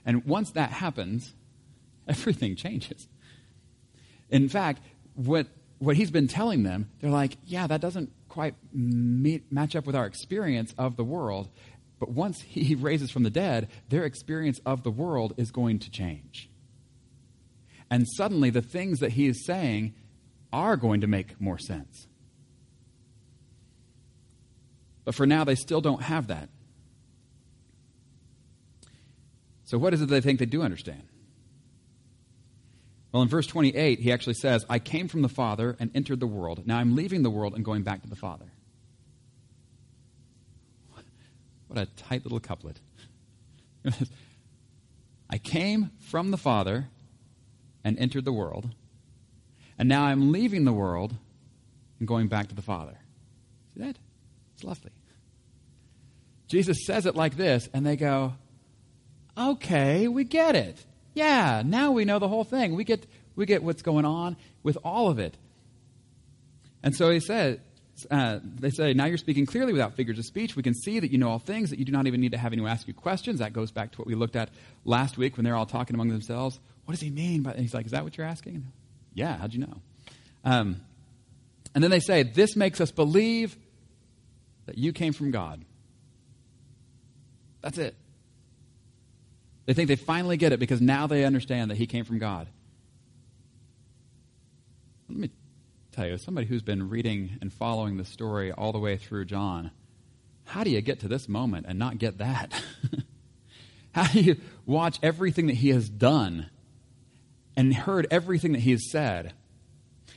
And 0.05 0.25
once 0.25 0.51
that 0.51 0.71
happens, 0.71 1.33
everything 2.07 2.55
changes. 2.55 3.07
In 4.29 4.50
fact, 4.50 4.81
what, 5.15 5.47
what 5.79 5.95
he's 5.95 6.12
been 6.12 6.27
telling 6.27 6.63
them, 6.63 6.89
they're 7.00 7.12
like, 7.12 7.38
yeah, 7.45 7.67
that 7.67 7.81
doesn't 7.81 8.12
quite 8.29 8.55
meet, 8.73 9.51
match 9.51 9.75
up 9.75 9.85
with 9.85 9.95
our 9.95 10.05
experience 10.05 10.73
of 10.77 10.95
the 10.95 11.03
world. 11.03 11.50
But 12.00 12.09
once 12.09 12.41
he 12.41 12.75
raises 12.79 13.12
from 13.12 13.23
the 13.23 13.29
dead, 13.29 13.69
their 13.89 14.05
experience 14.05 14.59
of 14.65 14.83
the 14.83 14.91
world 14.91 15.33
is 15.38 15.51
going 15.51 15.79
to 15.79 15.91
change. 15.91 16.50
And 17.93 18.07
suddenly, 18.07 18.50
the 18.50 18.63
things 18.63 19.01
that 19.01 19.12
he 19.12 19.27
is 19.27 19.45
saying 19.45 19.93
are 20.51 20.77
going 20.77 21.01
to 21.01 21.07
make 21.07 21.39
more 21.39 21.59
sense. 21.59 22.07
But 25.05 25.13
for 25.13 25.27
now, 25.27 25.43
they 25.43 25.53
still 25.53 25.79
don't 25.79 26.01
have 26.01 26.25
that. 26.25 26.50
So, 29.65 29.77
what 29.77 29.93
is 29.93 30.01
it 30.01 30.09
they 30.09 30.21
think 30.21 30.39
they 30.39 30.47
do 30.47 30.63
understand? 30.63 31.03
Well, 33.12 33.21
in 33.21 33.29
verse 33.29 33.45
28, 33.45 34.00
he 34.00 34.12
actually 34.12 34.33
says, 34.33 34.65
I 34.67 34.79
came 34.79 35.07
from 35.07 35.21
the 35.21 35.29
Father 35.29 35.77
and 35.79 35.91
entered 35.93 36.19
the 36.19 36.25
world. 36.25 36.65
Now 36.65 36.79
I'm 36.79 36.95
leaving 36.95 37.21
the 37.21 37.29
world 37.29 37.53
and 37.53 37.63
going 37.63 37.83
back 37.83 38.01
to 38.01 38.09
the 38.09 38.15
Father. 38.15 38.51
What 41.67 41.77
a 41.77 41.85
tight 41.85 42.23
little 42.23 42.39
couplet. 42.39 42.79
I 45.29 45.38
came 45.38 45.91
from 46.00 46.31
the 46.31 46.38
Father 46.38 46.88
and 47.83 47.97
entered 47.99 48.25
the 48.25 48.33
world. 48.33 48.69
And 49.77 49.89
now 49.89 50.03
I'm 50.03 50.31
leaving 50.31 50.65
the 50.65 50.73
world 50.73 51.15
and 51.99 52.07
going 52.07 52.27
back 52.27 52.47
to 52.49 52.55
the 52.55 52.61
Father. 52.61 52.97
See 53.73 53.81
that? 53.81 53.97
It's 54.53 54.63
lovely. 54.63 54.91
Jesus 56.47 56.85
says 56.85 57.05
it 57.05 57.15
like 57.15 57.35
this, 57.35 57.67
and 57.73 57.85
they 57.85 57.95
go, 57.95 58.35
Okay, 59.37 60.07
we 60.07 60.23
get 60.23 60.55
it. 60.55 60.77
Yeah, 61.15 61.63
now 61.65 61.91
we 61.91 62.05
know 62.05 62.19
the 62.19 62.27
whole 62.27 62.43
thing. 62.43 62.75
We 62.75 62.83
get, 62.83 63.05
we 63.35 63.45
get 63.45 63.63
what's 63.63 63.81
going 63.81 64.05
on 64.05 64.37
with 64.61 64.77
all 64.83 65.09
of 65.09 65.19
it. 65.19 65.35
And 66.83 66.95
so 66.95 67.09
he 67.09 67.19
said, 67.19 67.61
uh, 68.09 68.39
they 68.43 68.69
say, 68.69 68.93
now 68.93 69.05
you're 69.05 69.17
speaking 69.17 69.45
clearly 69.45 69.73
without 69.73 69.95
figures 69.95 70.17
of 70.17 70.25
speech. 70.25 70.55
We 70.55 70.63
can 70.63 70.73
see 70.73 70.99
that 70.99 71.11
you 71.11 71.17
know 71.17 71.29
all 71.29 71.39
things, 71.39 71.69
that 71.69 71.79
you 71.79 71.85
do 71.85 71.91
not 71.91 72.07
even 72.07 72.19
need 72.19 72.31
to 72.31 72.37
have 72.37 72.51
anyone 72.51 72.71
ask 72.71 72.87
you 72.87 72.93
questions. 72.93 73.39
That 73.39 73.53
goes 73.53 73.71
back 73.71 73.91
to 73.91 73.97
what 73.99 74.07
we 74.07 74.15
looked 74.15 74.35
at 74.35 74.49
last 74.83 75.17
week 75.17 75.37
when 75.37 75.43
they're 75.43 75.55
all 75.55 75.65
talking 75.65 75.95
among 75.95 76.09
themselves. 76.09 76.59
What 76.85 76.93
does 76.93 77.01
he 77.01 77.09
mean? 77.09 77.43
By, 77.43 77.53
he's 77.53 77.73
like, 77.73 77.85
Is 77.85 77.91
that 77.91 78.03
what 78.03 78.17
you're 78.17 78.27
asking? 78.27 78.65
Yeah, 79.13 79.37
how'd 79.37 79.53
you 79.53 79.61
know? 79.61 79.81
Um, 80.43 80.81
and 81.73 81.83
then 81.83 81.91
they 81.91 81.99
say, 81.99 82.23
This 82.23 82.55
makes 82.55 82.81
us 82.81 82.91
believe 82.91 83.57
that 84.65 84.77
you 84.77 84.93
came 84.93 85.13
from 85.13 85.31
God. 85.31 85.63
That's 87.61 87.77
it. 87.77 87.95
They 89.65 89.73
think 89.73 89.87
they 89.87 89.95
finally 89.95 90.37
get 90.37 90.51
it 90.51 90.59
because 90.59 90.81
now 90.81 91.07
they 91.07 91.23
understand 91.23 91.71
that 91.71 91.77
he 91.77 91.87
came 91.87 92.03
from 92.03 92.19
God. 92.19 92.47
Let 95.07 95.17
me 95.17 95.29
tell 95.91 96.07
you, 96.07 96.17
somebody 96.17 96.47
who's 96.47 96.61
been 96.61 96.89
reading 96.89 97.37
and 97.39 97.51
following 97.51 97.97
the 97.97 98.03
story 98.03 98.51
all 98.51 98.73
the 98.73 98.79
way 98.79 98.97
through 98.97 99.25
John, 99.25 99.71
how 100.45 100.63
do 100.63 100.69
you 100.69 100.81
get 100.81 100.99
to 101.01 101.07
this 101.07 101.29
moment 101.29 101.65
and 101.69 101.79
not 101.79 101.97
get 101.97 102.17
that? 102.17 102.51
how 103.93 104.05
do 104.07 104.19
you 104.19 104.37
watch 104.65 104.99
everything 105.01 105.47
that 105.47 105.55
he 105.55 105.69
has 105.69 105.87
done 105.87 106.49
and 107.55 107.74
heard 107.74 108.07
everything 108.12 108.53
that 108.53 108.60
he 108.60 108.72
has 108.72 108.91
said 108.91 109.33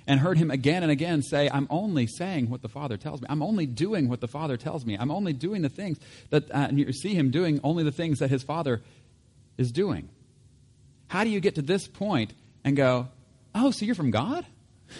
and 0.06 0.20
heard 0.20 0.38
him 0.38 0.50
again 0.50 0.82
and 0.82 0.92
again 0.92 1.22
say, 1.22 1.50
I'm 1.50 1.66
only 1.68 2.06
saying 2.06 2.48
what 2.48 2.62
the 2.62 2.68
Father 2.68 2.96
tells 2.96 3.20
me. 3.20 3.26
I'm 3.28 3.42
only 3.42 3.66
doing 3.66 4.08
what 4.08 4.20
the 4.20 4.28
Father 4.28 4.56
tells 4.56 4.86
me. 4.86 4.96
I'm 4.98 5.10
only 5.10 5.32
doing 5.32 5.62
the 5.62 5.68
things 5.68 5.98
that, 6.30 6.50
uh, 6.54 6.68
you 6.72 6.92
see 6.92 7.14
him 7.14 7.30
doing 7.30 7.60
only 7.64 7.82
the 7.82 7.92
things 7.92 8.20
that 8.20 8.30
his 8.30 8.42
Father 8.42 8.82
is 9.58 9.72
doing. 9.72 10.08
How 11.08 11.24
do 11.24 11.30
you 11.30 11.40
get 11.40 11.56
to 11.56 11.62
this 11.62 11.86
point 11.86 12.34
and 12.64 12.76
go, 12.76 13.08
oh, 13.54 13.70
so 13.70 13.84
you're 13.84 13.94
from 13.94 14.10
God? 14.10 14.46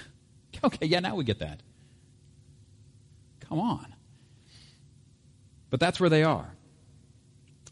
okay, 0.65 0.87
yeah, 0.87 1.01
now 1.01 1.15
we 1.15 1.25
get 1.25 1.39
that. 1.39 1.61
Come 3.41 3.61
on. 3.61 3.87
But 5.71 5.79
that's 5.79 6.01
where 6.01 6.11
they 6.11 6.25
are. 6.25 6.53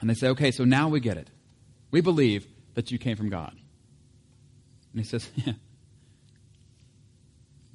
And 0.00 0.10
they 0.10 0.14
say, 0.14 0.28
okay, 0.28 0.50
so 0.50 0.64
now 0.64 0.88
we 0.88 1.00
get 1.00 1.16
it. 1.16 1.30
We 1.90 2.00
believe 2.00 2.46
that 2.74 2.90
you 2.90 2.98
came 2.98 3.16
from 3.16 3.28
God. 3.28 3.56
And 4.94 5.02
he 5.02 5.08
says, 5.08 5.28
Yeah. 5.36 5.54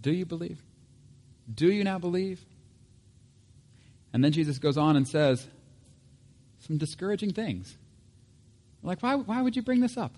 Do 0.02 0.12
you 0.12 0.26
believe? 0.26 0.64
Do 1.54 1.70
you 1.70 1.84
now 1.84 2.00
believe? 2.00 2.44
And 4.14 4.24
then 4.24 4.32
Jesus 4.32 4.58
goes 4.58 4.78
on 4.78 4.96
and 4.96 5.08
says 5.08 5.46
some 6.60 6.78
discouraging 6.78 7.34
things. 7.34 7.78
Like, 8.82 9.04
why, 9.04 9.16
why 9.16 9.42
would 9.42 9.56
you 9.56 9.62
bring 9.62 9.82
this 9.82 9.98
up? 9.98 10.14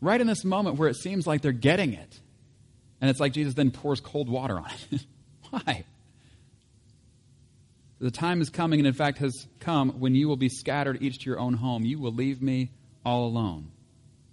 Right 0.00 0.20
in 0.20 0.28
this 0.28 0.44
moment 0.44 0.76
where 0.76 0.88
it 0.88 0.96
seems 0.96 1.26
like 1.26 1.42
they're 1.42 1.52
getting 1.52 1.92
it. 1.92 2.20
And 3.00 3.10
it's 3.10 3.18
like 3.18 3.32
Jesus 3.32 3.54
then 3.54 3.72
pours 3.72 4.00
cold 4.00 4.28
water 4.28 4.58
on 4.58 4.70
it. 4.90 5.04
why? 5.50 5.84
The 8.00 8.12
time 8.12 8.40
is 8.40 8.48
coming, 8.48 8.78
and 8.78 8.86
in 8.86 8.94
fact 8.94 9.18
has 9.18 9.48
come, 9.58 9.98
when 9.98 10.14
you 10.14 10.28
will 10.28 10.36
be 10.36 10.48
scattered 10.48 11.02
each 11.02 11.18
to 11.18 11.30
your 11.30 11.40
own 11.40 11.54
home. 11.54 11.84
You 11.84 11.98
will 11.98 12.12
leave 12.12 12.40
me 12.40 12.70
all 13.04 13.26
alone. 13.26 13.72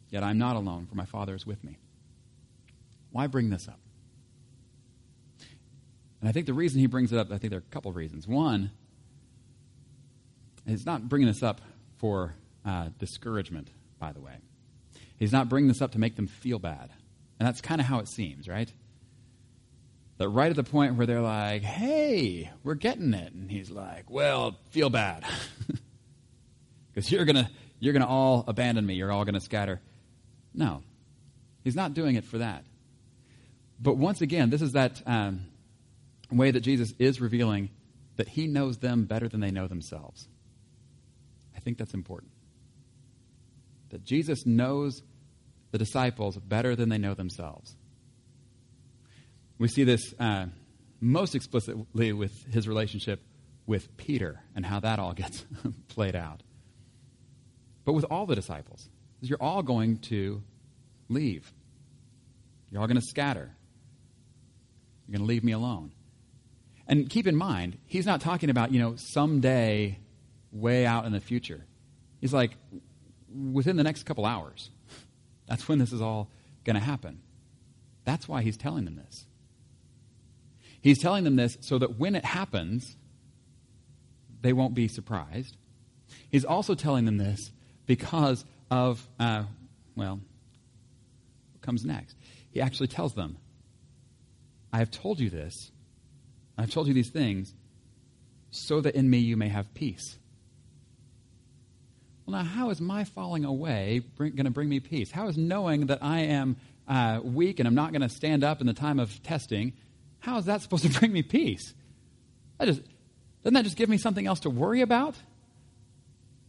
Yet 0.10 0.24
I'm 0.24 0.38
not 0.38 0.56
alone, 0.56 0.86
for 0.86 0.96
my 0.96 1.06
Father 1.06 1.36
is 1.36 1.46
with 1.46 1.64
me. 1.64 1.78
Why 3.12 3.28
bring 3.28 3.50
this 3.50 3.68
up? 3.68 3.80
And 6.20 6.30
I 6.30 6.32
think 6.32 6.46
the 6.46 6.54
reason 6.54 6.80
he 6.80 6.88
brings 6.88 7.12
it 7.12 7.20
up, 7.20 7.32
I 7.32 7.38
think 7.38 7.52
there 7.52 7.60
are 7.60 7.64
a 7.68 7.74
couple 7.74 7.90
of 7.90 7.96
reasons. 7.96 8.28
One, 8.28 8.72
he's 10.66 10.86
not 10.86 11.08
bringing 11.08 11.28
this 11.28 11.44
up 11.44 11.62
for 11.98 12.34
uh, 12.66 12.90
discouragement, 13.00 13.70
by 14.00 14.12
the 14.12 14.20
way. 14.20 14.34
He's 15.18 15.32
not 15.32 15.50
bringing 15.50 15.68
this 15.68 15.82
up 15.82 15.92
to 15.92 16.00
make 16.00 16.16
them 16.16 16.28
feel 16.28 16.60
bad. 16.60 16.90
And 17.40 17.48
that's 17.48 17.62
kind 17.62 17.80
of 17.80 17.88
how 17.88 18.00
it 18.00 18.08
seems, 18.08 18.48
right? 18.48 18.72
That 20.18 20.30
right 20.30 20.50
at 20.50 20.56
the 20.56 20.64
point 20.64 20.96
where 20.96 21.06
they're 21.06 21.22
like, 21.22 21.62
hey, 21.62 22.50
we're 22.64 22.76
getting 22.76 23.14
it. 23.14 23.34
And 23.34 23.52
he's 23.52 23.70
like, 23.70 24.10
well, 24.10 24.58
feel 24.72 24.90
bad. 24.90 25.26
Because 26.96 27.12
you're 27.12 27.26
going 27.26 27.36
to 27.36 27.50
you're 27.80 27.94
to 27.94 28.08
all 28.08 28.46
abandon 28.48 28.86
me. 28.86 28.94
You're 28.94 29.12
all 29.12 29.26
going 29.26 29.36
to 29.36 29.42
scatter 29.42 29.82
No. 30.56 30.84
He's 31.64 31.76
not 31.76 31.94
doing 31.94 32.16
it 32.16 32.24
for 32.24 32.38
that. 32.38 32.66
But 33.80 33.98
once 33.98 34.22
again, 34.22 34.50
this 34.50 34.62
is 34.62 34.74
that 34.74 35.02
um, 35.06 35.48
way 36.32 36.52
that 36.52 36.62
Jesus 36.62 36.94
is 36.98 37.20
revealing 37.20 37.70
that 38.16 38.30
he 38.30 38.48
knows 38.48 38.78
them 38.78 39.06
better 39.06 39.28
than 39.28 39.42
they 39.42 39.52
know 39.52 39.68
themselves. 39.68 40.28
I 41.56 41.60
think 41.60 41.78
that's 41.78 41.94
important. 41.94 42.32
That 43.90 44.04
Jesus 44.04 44.46
knows 44.46 45.02
the 45.72 45.78
disciples 45.78 46.38
better 46.38 46.76
than 46.76 46.90
they 46.90 46.98
know 46.98 47.14
themselves. 47.14 47.76
We 49.58 49.68
see 49.68 49.84
this 49.84 50.14
uh, 50.20 50.48
most 51.02 51.36
explicitly 51.36 52.14
with 52.14 52.46
his 52.54 52.68
relationship 52.68 53.22
with 53.66 53.96
Peter 53.98 54.42
and 54.56 54.66
how 54.66 54.80
that 54.82 55.00
all 55.00 55.14
gets 55.14 55.46
played 55.88 56.16
out. 56.16 56.42
But 57.84 57.94
with 57.94 58.06
all 58.10 58.26
the 58.26 58.36
disciples, 58.36 58.90
you're 59.22 59.42
all 59.42 59.64
going 59.64 59.98
to 60.00 60.42
leave. 61.10 61.52
You're 62.70 62.82
all 62.82 62.88
going 62.88 63.00
to 63.00 63.06
scatter. 63.06 63.52
You're 65.08 65.18
going 65.18 65.28
to 65.28 65.32
leave 65.32 65.44
me 65.44 65.52
alone. 65.52 65.92
And 66.88 67.10
keep 67.10 67.28
in 67.28 67.36
mind, 67.36 67.78
he's 67.86 68.06
not 68.06 68.22
talking 68.22 68.50
about, 68.50 68.72
you 68.72 68.80
know, 68.80 68.96
someday 68.96 70.00
way 70.52 70.86
out 70.86 71.06
in 71.06 71.12
the 71.12 71.20
future. 71.20 71.66
He's 72.22 72.34
like, 72.34 72.52
within 73.52 73.76
the 73.76 73.84
next 73.84 74.04
couple 74.04 74.26
hours. 74.26 74.70
That's 75.48 75.68
when 75.68 75.80
this 75.80 75.92
is 75.92 76.02
all 76.02 76.30
going 76.64 76.76
to 76.76 76.82
happen. 76.82 77.22
That's 78.04 78.28
why 78.28 78.42
he's 78.42 78.58
telling 78.58 78.86
them 78.86 78.96
this. 78.96 79.26
He's 80.82 81.00
telling 81.00 81.24
them 81.24 81.36
this 81.36 81.58
so 81.62 81.80
that 81.80 81.98
when 81.98 82.16
it 82.16 82.24
happens, 82.24 82.96
they 84.42 84.54
won't 84.54 84.76
be 84.76 84.88
surprised. 84.88 85.58
He's 86.30 86.46
also 86.46 86.76
telling 86.76 87.06
them 87.06 87.18
this 87.18 87.52
because 87.88 88.46
of, 88.76 89.08
uh, 89.20 89.44
well, 89.96 90.20
what 91.54 91.62
comes 91.62 91.86
next? 91.86 92.16
He 92.52 92.62
actually 92.62 92.88
tells 92.88 93.14
them, 93.14 93.38
I 94.74 94.80
have 94.80 94.92
told 94.92 95.20
you 95.20 95.30
this, 95.30 95.72
I've 96.58 96.72
told 96.72 96.88
you 96.88 96.94
these 96.94 97.10
things, 97.10 97.54
so 98.52 98.82
that 98.82 98.96
in 98.96 99.10
me 99.10 99.20
you 99.20 99.38
may 99.38 99.48
have 99.48 99.74
peace. 99.74 100.18
Well, 102.26 102.38
now, 102.38 102.44
how 102.44 102.70
is 102.70 102.82
my 102.82 103.04
falling 103.04 103.46
away 103.46 104.02
going 104.18 104.44
to 104.44 104.50
bring 104.50 104.68
me 104.68 104.80
peace? 104.80 105.12
How 105.12 105.28
is 105.28 105.38
knowing 105.38 105.88
that 105.88 106.00
I 106.02 106.22
am 106.22 106.58
uh, 106.88 107.22
weak 107.24 107.60
and 107.60 107.68
I'm 107.68 107.76
not 107.76 107.92
going 107.92 108.02
to 108.02 108.10
stand 108.10 108.44
up 108.44 108.62
in 108.62 108.68
the 108.68 108.74
time 108.74 109.00
of 109.00 109.24
testing, 109.24 109.74
how 110.20 110.38
is 110.38 110.46
that 110.46 110.62
supposed 110.62 110.84
to 110.84 110.90
bring 111.00 111.14
me 111.14 111.22
peace? 111.22 111.74
That 112.58 112.66
just, 112.66 112.82
doesn't 113.44 113.54
that 113.54 113.64
just 113.64 113.78
give 113.78 113.90
me 113.90 113.98
something 113.98 114.26
else 114.26 114.42
to 114.42 114.50
worry 114.50 114.82
about? 114.82 115.16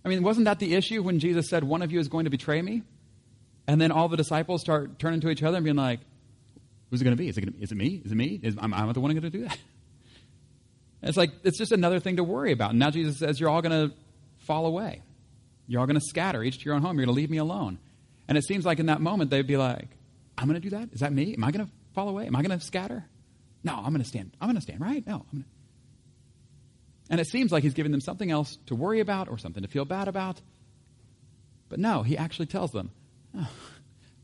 I 0.06 0.08
mean, 0.08 0.22
wasn't 0.22 0.44
that 0.44 0.60
the 0.60 0.76
issue 0.76 1.02
when 1.02 1.18
Jesus 1.18 1.48
said, 1.48 1.64
One 1.64 1.82
of 1.82 1.90
you 1.90 1.98
is 1.98 2.06
going 2.06 2.26
to 2.26 2.30
betray 2.30 2.62
me? 2.62 2.84
And 3.66 3.80
then 3.80 3.90
all 3.90 4.08
the 4.08 4.16
disciples 4.16 4.60
start 4.60 5.00
turning 5.00 5.20
to 5.22 5.30
each 5.30 5.42
other 5.42 5.56
and 5.56 5.64
being 5.64 5.76
like, 5.76 5.98
Who's 6.90 7.00
it 7.00 7.04
going 7.04 7.16
to 7.16 7.20
be? 7.20 7.28
Is 7.28 7.36
it, 7.36 7.40
gonna, 7.40 7.56
is 7.60 7.72
it 7.72 7.74
me? 7.74 8.00
Is 8.04 8.12
it 8.12 8.14
me? 8.14 8.38
Is, 8.40 8.56
am 8.56 8.72
I 8.72 8.92
the 8.92 9.00
one 9.00 9.10
going 9.10 9.22
to 9.22 9.30
do 9.30 9.48
that? 9.48 9.58
it's 11.02 11.16
like, 11.16 11.32
it's 11.42 11.58
just 11.58 11.72
another 11.72 11.98
thing 11.98 12.18
to 12.18 12.24
worry 12.24 12.52
about. 12.52 12.70
And 12.70 12.78
now 12.78 12.90
Jesus 12.90 13.18
says, 13.18 13.40
You're 13.40 13.50
all 13.50 13.62
going 13.62 13.90
to 13.90 13.96
fall 14.38 14.66
away. 14.66 15.02
You're 15.66 15.80
all 15.80 15.88
going 15.88 15.98
to 15.98 16.06
scatter, 16.06 16.40
each 16.44 16.58
to 16.58 16.64
your 16.64 16.76
own 16.76 16.82
home. 16.82 16.98
You're 16.98 17.06
going 17.06 17.16
to 17.16 17.20
leave 17.20 17.30
me 17.30 17.38
alone. 17.38 17.80
And 18.28 18.38
it 18.38 18.44
seems 18.44 18.64
like 18.64 18.78
in 18.78 18.86
that 18.86 19.00
moment 19.00 19.30
they'd 19.32 19.44
be 19.44 19.56
like, 19.56 19.88
I'm 20.38 20.46
going 20.46 20.60
to 20.60 20.70
do 20.70 20.76
that? 20.76 20.90
Is 20.92 21.00
that 21.00 21.12
me? 21.12 21.34
Am 21.34 21.42
I 21.42 21.50
going 21.50 21.66
to 21.66 21.72
fall 21.94 22.08
away? 22.08 22.28
Am 22.28 22.36
I 22.36 22.42
going 22.42 22.56
to 22.56 22.64
scatter? 22.64 23.04
No, 23.64 23.74
I'm 23.74 23.90
going 23.90 24.02
to 24.02 24.04
stand. 24.04 24.30
I'm 24.40 24.46
going 24.46 24.54
to 24.54 24.62
stand, 24.62 24.80
right? 24.80 25.04
No, 25.04 25.14
I'm 25.14 25.26
going 25.32 25.42
to. 25.42 25.55
And 27.08 27.20
it 27.20 27.26
seems 27.26 27.52
like 27.52 27.62
he's 27.62 27.74
giving 27.74 27.92
them 27.92 28.00
something 28.00 28.30
else 28.30 28.58
to 28.66 28.74
worry 28.74 29.00
about 29.00 29.28
or 29.28 29.38
something 29.38 29.62
to 29.62 29.68
feel 29.68 29.84
bad 29.84 30.08
about. 30.08 30.40
But 31.68 31.78
no, 31.78 32.02
he 32.02 32.16
actually 32.16 32.46
tells 32.46 32.72
them, 32.72 32.90
oh, 33.36 33.50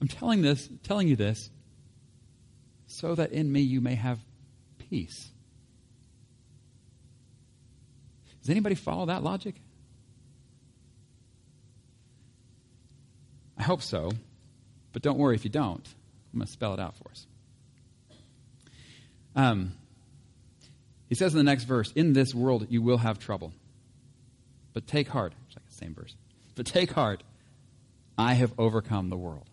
I'm 0.00 0.08
telling 0.08 0.42
this, 0.42 0.68
telling 0.82 1.08
you 1.08 1.16
this 1.16 1.50
so 2.86 3.14
that 3.14 3.32
in 3.32 3.50
me 3.50 3.60
you 3.60 3.80
may 3.80 3.94
have 3.94 4.18
peace. 4.78 5.30
Does 8.40 8.50
anybody 8.50 8.74
follow 8.74 9.06
that 9.06 9.22
logic? 9.22 9.54
I 13.56 13.62
hope 13.62 13.82
so, 13.82 14.10
but 14.92 15.02
don't 15.02 15.18
worry 15.18 15.36
if 15.36 15.44
you 15.44 15.50
don't. 15.50 15.86
I'm 16.32 16.40
going 16.40 16.46
to 16.46 16.52
spell 16.52 16.74
it 16.74 16.80
out 16.80 16.96
for 16.96 17.10
us. 17.10 17.26
Um, 19.36 19.72
he 21.12 21.14
says 21.14 21.34
in 21.34 21.36
the 21.36 21.44
next 21.44 21.64
verse, 21.64 21.92
In 21.92 22.14
this 22.14 22.34
world 22.34 22.68
you 22.70 22.80
will 22.80 22.96
have 22.96 23.18
trouble. 23.18 23.52
But 24.72 24.86
take 24.86 25.08
heart. 25.08 25.34
It's 25.46 25.56
like 25.56 25.68
the 25.68 25.74
same 25.74 25.92
verse. 25.92 26.16
But 26.54 26.64
take 26.64 26.90
heart. 26.90 27.22
I 28.16 28.32
have 28.32 28.54
overcome 28.56 29.10
the 29.10 29.18
world. 29.18 29.46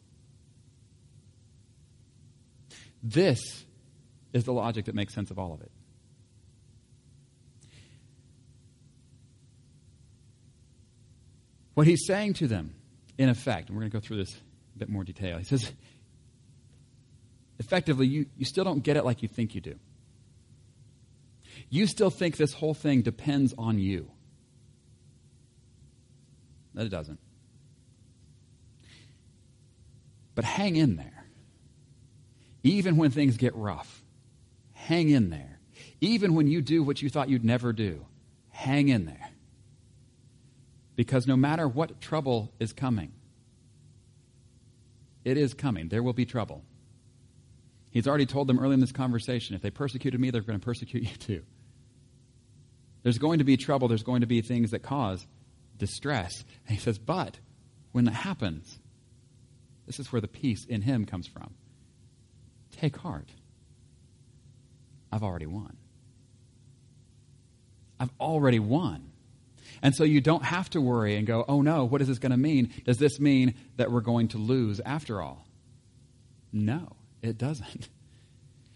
This 3.03 3.65
is 4.31 4.45
the 4.45 4.53
logic 4.53 4.85
that 4.85 4.95
makes 4.95 5.13
sense 5.13 5.31
of 5.31 5.37
all 5.37 5.53
of 5.53 5.59
it. 5.59 5.69
What 11.73 11.87
he's 11.87 12.05
saying 12.07 12.35
to 12.35 12.47
them, 12.47 12.73
in 13.17 13.27
effect, 13.27 13.67
and 13.67 13.75
we're 13.75 13.81
going 13.81 13.91
to 13.91 13.97
go 13.97 14.01
through 14.01 14.23
this 14.23 14.33
a 14.77 14.79
bit 14.79 14.87
more 14.87 15.03
detail. 15.03 15.37
He 15.37 15.43
says, 15.43 15.69
effectively, 17.59 18.07
you, 18.07 18.27
you 18.37 18.45
still 18.45 18.63
don't 18.63 18.81
get 18.81 18.95
it 18.95 19.03
like 19.03 19.21
you 19.21 19.27
think 19.27 19.55
you 19.55 19.59
do 19.59 19.77
you 21.69 21.85
still 21.87 22.09
think 22.09 22.37
this 22.37 22.53
whole 22.53 22.73
thing 22.73 23.01
depends 23.01 23.53
on 23.57 23.79
you. 23.79 24.09
That 26.73 26.85
it 26.85 26.89
doesn't. 26.89 27.19
But 30.35 30.45
hang 30.45 30.75
in 30.75 30.95
there. 30.95 31.25
Even 32.63 32.97
when 32.97 33.11
things 33.11 33.37
get 33.37 33.55
rough, 33.55 34.03
hang 34.73 35.09
in 35.09 35.29
there. 35.29 35.59
Even 36.01 36.33
when 36.33 36.47
you 36.47 36.61
do 36.61 36.83
what 36.83 37.01
you 37.01 37.09
thought 37.09 37.29
you'd 37.29 37.45
never 37.45 37.73
do, 37.73 38.05
hang 38.49 38.89
in 38.89 39.05
there. 39.05 39.29
Because 40.95 41.27
no 41.27 41.37
matter 41.37 41.67
what 41.67 42.01
trouble 42.01 42.51
is 42.59 42.73
coming, 42.73 43.13
it 45.23 45.37
is 45.37 45.53
coming. 45.53 45.89
There 45.89 46.03
will 46.03 46.13
be 46.13 46.25
trouble. 46.25 46.63
He's 47.91 48.07
already 48.07 48.25
told 48.25 48.47
them 48.47 48.59
early 48.59 48.73
in 48.73 48.79
this 48.79 48.91
conversation 48.91 49.55
if 49.55 49.61
they 49.61 49.71
persecuted 49.71 50.19
me, 50.19 50.31
they're 50.31 50.41
going 50.41 50.59
to 50.59 50.65
persecute 50.65 51.03
you 51.03 51.15
too. 51.15 51.43
There's 53.03 53.17
going 53.17 53.39
to 53.39 53.45
be 53.45 53.57
trouble, 53.57 53.87
there's 53.87 54.03
going 54.03 54.21
to 54.21 54.27
be 54.27 54.41
things 54.41 54.71
that 54.71 54.83
cause 54.83 55.25
distress. 55.77 56.43
And 56.67 56.77
he 56.77 56.83
says, 56.83 56.99
but 56.99 57.39
when 57.91 58.05
that 58.05 58.11
happens, 58.11 58.77
this 59.87 59.99
is 59.99 60.11
where 60.11 60.21
the 60.21 60.27
peace 60.27 60.65
in 60.65 60.81
him 60.81 61.05
comes 61.05 61.25
from. 61.25 61.53
Take 62.71 62.97
heart. 62.97 63.29
I've 65.11 65.23
already 65.23 65.47
won. 65.47 65.77
I've 67.99 68.11
already 68.19 68.59
won. 68.59 69.11
And 69.81 69.95
so 69.95 70.03
you 70.03 70.21
don't 70.21 70.43
have 70.43 70.69
to 70.71 70.81
worry 70.81 71.15
and 71.15 71.25
go, 71.25 71.43
oh 71.47 71.61
no, 71.61 71.85
what 71.85 72.01
is 72.01 72.07
this 72.07 72.19
going 72.19 72.31
to 72.31 72.37
mean? 72.37 72.71
Does 72.85 72.97
this 72.97 73.19
mean 73.19 73.55
that 73.77 73.91
we're 73.91 74.01
going 74.01 74.27
to 74.29 74.37
lose 74.37 74.79
after 74.81 75.21
all? 75.21 75.47
No, 76.51 76.95
it 77.21 77.37
doesn't. 77.37 77.89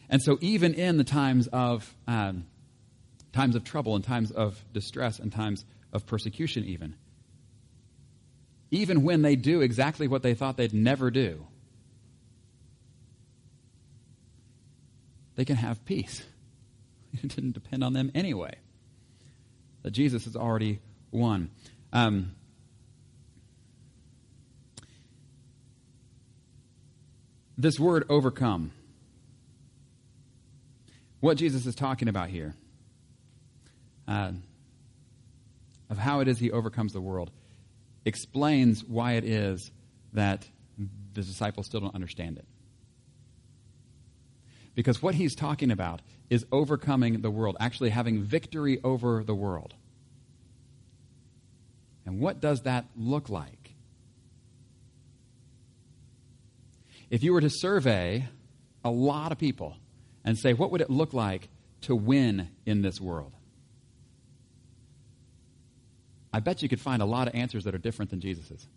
And 0.10 0.22
so 0.22 0.38
even 0.42 0.76
in 0.76 0.98
the 0.98 1.04
times 1.04 1.48
of 1.48 1.96
um, 2.08 2.46
times 3.34 3.56
of 3.56 3.64
trouble 3.64 3.96
and 3.96 4.04
times 4.04 4.32
of 4.32 4.64
distress 4.72 5.20
and 5.20 5.32
times 5.32 5.66
of 5.92 6.06
persecution, 6.06 6.64
even. 6.64 6.96
Even 8.72 9.04
when 9.04 9.22
they 9.22 9.36
do 9.36 9.62
exactly 9.62 10.08
what 10.08 10.24
they 10.24 10.34
thought 10.34 10.56
they'd 10.56 10.74
never 10.74 11.12
do, 11.12 11.46
they 15.36 15.46
can 15.46 15.58
have 15.58 15.84
peace. 15.84 16.24
It 17.22 17.36
didn't 17.36 17.52
depend 17.52 17.84
on 17.84 17.94
them 17.94 18.12
anyway. 18.16 18.56
That 19.84 19.92
Jesus 19.92 20.26
has 20.26 20.36
already 20.36 20.80
won. 21.12 21.52
Um, 21.92 22.32
this 27.56 27.80
word 27.80 28.06
overcome, 28.10 28.72
what 31.20 31.38
Jesus 31.38 31.68
is 31.68 31.76
talking 31.76 32.08
about 32.08 32.30
here 32.30 32.56
uh, 34.08 34.32
of 35.90 35.98
how 35.98 36.20
it 36.20 36.28
is 36.28 36.40
he 36.40 36.52
overcomes 36.52 36.94
the 36.94 37.02
world 37.02 37.32
explains 38.06 38.84
why 38.84 39.14
it 39.14 39.24
is 39.24 39.72
that 40.14 40.48
the 41.14 41.22
disciples 41.22 41.66
still 41.66 41.80
don't 41.80 41.96
understand 41.96 42.38
it. 42.38 42.46
Because 44.76 45.02
what 45.02 45.16
he's 45.16 45.36
talking 45.36 45.72
about 45.72 46.02
is 46.30 46.46
overcoming 46.52 47.22
the 47.22 47.30
world, 47.30 47.56
actually 47.60 47.92
having 47.92 48.24
victory 48.24 48.80
over 48.84 49.24
the 49.24 49.36
world. 49.36 49.76
And 52.06 52.20
what 52.20 52.42
does 52.42 52.64
that 52.64 52.86
look 52.98 53.30
like? 53.30 53.76
If 57.10 57.24
you 57.24 57.34
were 57.34 57.42
to 57.42 57.50
survey 57.50 58.28
a 58.84 58.90
lot 58.90 59.32
of 59.32 59.38
people 59.38 59.78
and 60.26 60.38
say, 60.38 60.54
what 60.54 60.72
would 60.72 60.82
it 60.82 60.90
look 60.90 61.14
like 61.14 61.50
to 61.82 61.96
win 61.96 62.50
in 62.66 62.82
this 62.82 63.00
world? 63.00 63.34
I 66.34 66.40
bet 66.40 66.64
you 66.64 66.68
could 66.68 66.82
find 66.82 67.02
a 67.02 67.06
lot 67.06 67.28
of 67.28 67.36
answers 67.36 67.64
that 67.66 67.76
are 67.76 67.80
different 67.80 68.10
than 68.10 68.20
Jesus's. 68.20 68.68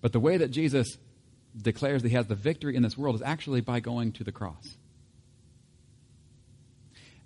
But 0.00 0.12
the 0.12 0.20
way 0.20 0.38
that 0.38 0.50
Jesus 0.50 0.98
declares 1.56 2.02
that 2.02 2.08
he 2.08 2.14
has 2.14 2.26
the 2.26 2.34
victory 2.34 2.74
in 2.74 2.82
this 2.82 2.96
world 2.98 3.14
is 3.14 3.22
actually 3.22 3.60
by 3.60 3.80
going 3.80 4.12
to 4.12 4.24
the 4.24 4.32
cross. 4.32 4.76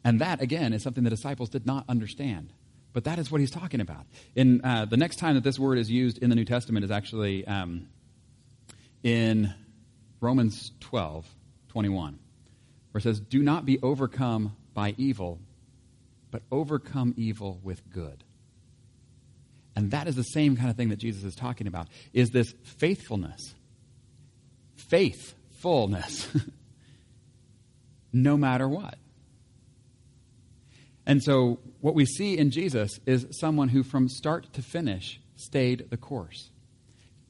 And 0.05 0.21
that, 0.21 0.41
again, 0.41 0.73
is 0.73 0.83
something 0.83 1.05
the 1.05 1.11
disciples 1.11 1.49
did 1.49 1.67
not 1.67 1.85
understand. 1.89 2.53
But 2.93 3.05
that 3.05 3.19
is 3.19 3.31
what 3.31 3.41
he's 3.41 3.51
talking 3.51 3.81
about. 3.81 4.07
In 4.35 4.65
uh, 4.65 4.85
the 4.85 4.97
next 4.97 5.17
time 5.17 5.35
that 5.35 5.45
this 5.45 5.59
word 5.59 5.79
is 5.79 5.91
used 5.91 6.19
in 6.19 6.31
the 6.31 6.37
New 6.37 6.45
Testament 6.45 6.85
is 6.85 6.91
actually 6.91 7.47
um, 7.47 7.89
in 9.03 9.53
Romans 10.21 10.73
12, 10.81 11.27
21, 11.69 12.19
where 12.91 12.99
it 12.99 13.03
says, 13.03 13.21
Do 13.21 13.43
not 13.43 13.67
be 13.67 13.79
overcome 13.83 14.57
by 14.75 14.95
evil, 14.97 15.39
but 16.31 16.43
overcome 16.51 17.15
evil 17.17 17.61
with 17.63 17.89
good. 17.91 18.25
And 19.77 19.93
that 19.93 20.09
is 20.09 20.17
the 20.17 20.23
same 20.23 20.57
kind 20.57 20.71
of 20.71 20.77
thing 20.77 20.89
that 20.89 20.99
Jesus 20.99 21.23
is 21.25 21.35
talking 21.35 21.67
about, 21.67 21.89
is 22.13 22.31
this 22.31 22.53
faithfulness. 22.65 23.55
Faithfulness. 24.75 26.29
no 28.13 28.37
matter 28.37 28.69
what. 28.69 28.97
And 31.07 31.23
so, 31.23 31.61
what 31.81 31.95
we 31.95 32.05
see 32.05 32.37
in 32.37 32.51
Jesus 32.51 32.99
is 33.07 33.27
someone 33.31 33.69
who, 33.69 33.83
from 33.83 34.09
start 34.09 34.53
to 34.53 34.63
finish, 34.63 35.21
stayed 35.37 35.91
the 35.91 35.97
course, 35.97 36.51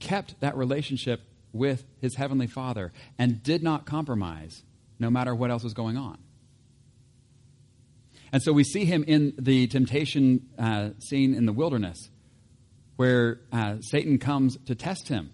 kept 0.00 0.40
that 0.40 0.56
relationship 0.56 1.20
with 1.52 1.84
his 2.00 2.16
heavenly 2.16 2.46
Father, 2.46 2.92
and 3.18 3.42
did 3.42 3.62
not 3.62 3.86
compromise 3.86 4.64
no 4.98 5.10
matter 5.10 5.34
what 5.34 5.50
else 5.50 5.62
was 5.62 5.74
going 5.74 5.96
on. 5.96 6.18
And 8.32 8.42
so 8.42 8.52
we 8.52 8.64
see 8.64 8.84
him 8.84 9.04
in 9.06 9.34
the 9.38 9.66
temptation 9.68 10.48
uh, 10.58 10.90
scene 10.98 11.34
in 11.34 11.46
the 11.46 11.52
wilderness, 11.52 12.10
where 12.96 13.40
uh, 13.52 13.80
Satan 13.80 14.18
comes 14.18 14.56
to 14.66 14.74
test 14.74 15.08
him. 15.08 15.30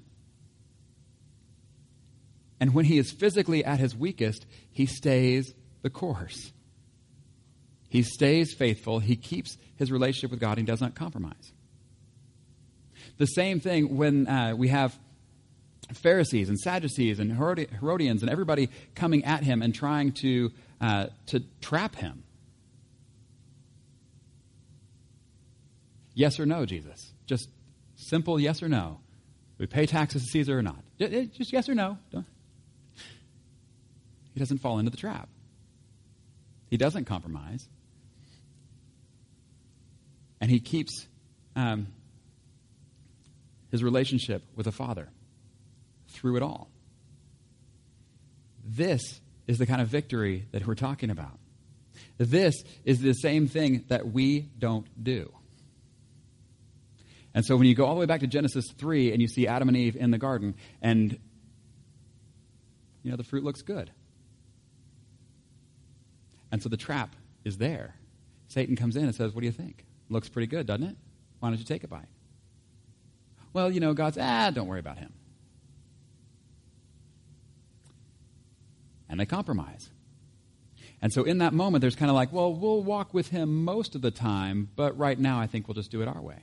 And 2.60 2.72
when 2.72 2.84
he 2.84 2.98
is 2.98 3.10
physically 3.10 3.64
at 3.64 3.80
his 3.80 3.96
weakest, 3.96 4.46
he 4.70 4.86
stays 4.86 5.52
the 5.82 5.90
course. 5.90 6.52
He 7.88 8.02
stays 8.02 8.54
faithful. 8.54 9.00
He 9.00 9.16
keeps 9.16 9.56
his 9.76 9.92
relationship 9.92 10.30
with 10.30 10.40
God. 10.40 10.58
He 10.58 10.64
does 10.64 10.80
not 10.80 10.94
compromise. 10.94 11.52
The 13.18 13.26
same 13.26 13.60
thing 13.60 13.96
when 13.96 14.26
uh, 14.26 14.54
we 14.56 14.68
have 14.68 14.98
Pharisees 15.92 16.48
and 16.48 16.58
Sadducees 16.58 17.20
and 17.20 17.32
Herodians 17.32 18.22
and 18.22 18.30
everybody 18.30 18.70
coming 18.94 19.24
at 19.24 19.44
him 19.44 19.62
and 19.62 19.74
trying 19.74 20.12
to, 20.12 20.52
uh, 20.80 21.06
to 21.26 21.40
trap 21.60 21.94
him. 21.96 22.24
Yes 26.14 26.38
or 26.40 26.46
no, 26.46 26.64
Jesus? 26.64 27.12
Just 27.26 27.48
simple 27.96 28.40
yes 28.40 28.62
or 28.62 28.68
no. 28.68 29.00
We 29.58 29.66
pay 29.66 29.86
taxes 29.86 30.22
to 30.22 30.28
Caesar 30.28 30.58
or 30.58 30.62
not? 30.62 30.82
Just 30.98 31.52
yes 31.52 31.68
or 31.68 31.74
no. 31.74 31.98
He 34.32 34.40
doesn't 34.40 34.58
fall 34.58 34.78
into 34.78 34.90
the 34.90 34.96
trap. 34.96 35.28
He 36.70 36.76
doesn't 36.76 37.04
compromise 37.04 37.68
and 40.44 40.50
he 40.50 40.60
keeps 40.60 41.06
um, 41.56 41.86
his 43.70 43.82
relationship 43.82 44.42
with 44.54 44.66
the 44.66 44.72
Father 44.72 45.08
through 46.08 46.36
it 46.36 46.42
all. 46.42 46.68
This 48.62 49.22
is 49.46 49.56
the 49.56 49.64
kind 49.64 49.80
of 49.80 49.88
victory 49.88 50.44
that 50.52 50.66
we're 50.66 50.74
talking 50.74 51.08
about. 51.08 51.38
This 52.18 52.62
is 52.84 53.00
the 53.00 53.14
same 53.14 53.48
thing 53.48 53.84
that 53.88 54.12
we 54.12 54.40
don't 54.58 54.86
do. 55.02 55.32
And 57.34 57.44
so 57.44 57.56
when 57.56 57.66
you 57.66 57.74
go 57.74 57.84
all 57.84 57.94
the 57.94 58.00
way 58.00 58.06
back 58.06 58.20
to 58.20 58.28
Genesis 58.28 58.70
3 58.70 59.12
and 59.12 59.20
you 59.20 59.26
see 59.26 59.48
Adam 59.48 59.68
and 59.68 59.76
Eve 59.76 59.96
in 59.96 60.12
the 60.12 60.18
garden, 60.18 60.54
and 60.80 61.18
you 63.02 63.10
know, 63.10 63.16
the 63.16 63.24
fruit 63.24 63.44
looks 63.44 63.62
good. 63.62 63.90
And 66.50 66.62
so 66.62 66.68
the 66.68 66.76
trap 66.76 67.14
is 67.44 67.58
there. 67.58 67.96
Satan 68.48 68.76
comes 68.76 68.96
in 68.96 69.04
and 69.04 69.14
says, 69.14 69.34
What 69.34 69.40
do 69.40 69.46
you 69.46 69.52
think? 69.52 69.84
Looks 70.08 70.28
pretty 70.28 70.46
good, 70.46 70.66
doesn't 70.66 70.86
it? 70.86 70.96
Why 71.40 71.50
don't 71.50 71.58
you 71.58 71.64
take 71.64 71.84
a 71.84 71.88
bite? 71.88 72.08
Well, 73.52 73.70
you 73.70 73.80
know, 73.80 73.92
God's, 73.94 74.18
ah, 74.20 74.50
don't 74.50 74.68
worry 74.68 74.80
about 74.80 74.98
him. 74.98 75.12
And 79.08 79.20
they 79.20 79.26
compromise. 79.26 79.90
And 81.02 81.12
so 81.12 81.24
in 81.24 81.38
that 81.38 81.52
moment, 81.52 81.82
there's 81.82 81.96
kind 81.96 82.10
of 82.10 82.14
like, 82.14 82.32
well, 82.32 82.54
we'll 82.54 82.82
walk 82.82 83.12
with 83.12 83.28
him 83.28 83.64
most 83.64 83.94
of 83.94 84.02
the 84.02 84.10
time, 84.10 84.70
but 84.74 84.96
right 84.96 85.18
now 85.18 85.38
I 85.38 85.46
think 85.46 85.68
we'll 85.68 85.74
just 85.74 85.90
do 85.90 86.00
it 86.00 86.08
our 86.08 86.20
way. 86.20 86.38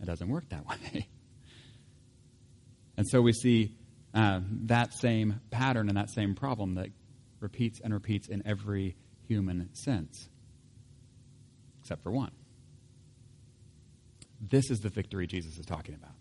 It 0.00 0.06
doesn't 0.06 0.28
work 0.28 0.48
that 0.50 0.66
way. 0.66 1.08
and 2.96 3.06
so 3.08 3.22
we 3.22 3.32
see 3.32 3.74
uh, 4.14 4.40
that 4.64 4.92
same 4.94 5.40
pattern 5.50 5.88
and 5.88 5.96
that 5.96 6.10
same 6.10 6.34
problem 6.34 6.74
that 6.74 6.88
repeats 7.40 7.80
and 7.80 7.92
repeats 7.92 8.28
in 8.28 8.42
every 8.46 8.96
human 9.28 9.68
sense 9.74 10.28
except 11.86 12.02
for 12.02 12.10
one. 12.10 12.32
This 14.40 14.70
is 14.70 14.80
the 14.80 14.88
victory 14.88 15.28
Jesus 15.28 15.56
is 15.56 15.64
talking 15.64 15.94
about. 15.94 16.14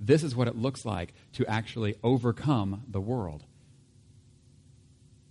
This 0.00 0.22
is 0.22 0.34
what 0.34 0.48
it 0.48 0.56
looks 0.56 0.86
like 0.86 1.12
to 1.34 1.46
actually 1.46 1.96
overcome 2.02 2.84
the 2.88 3.02
world. 3.02 3.44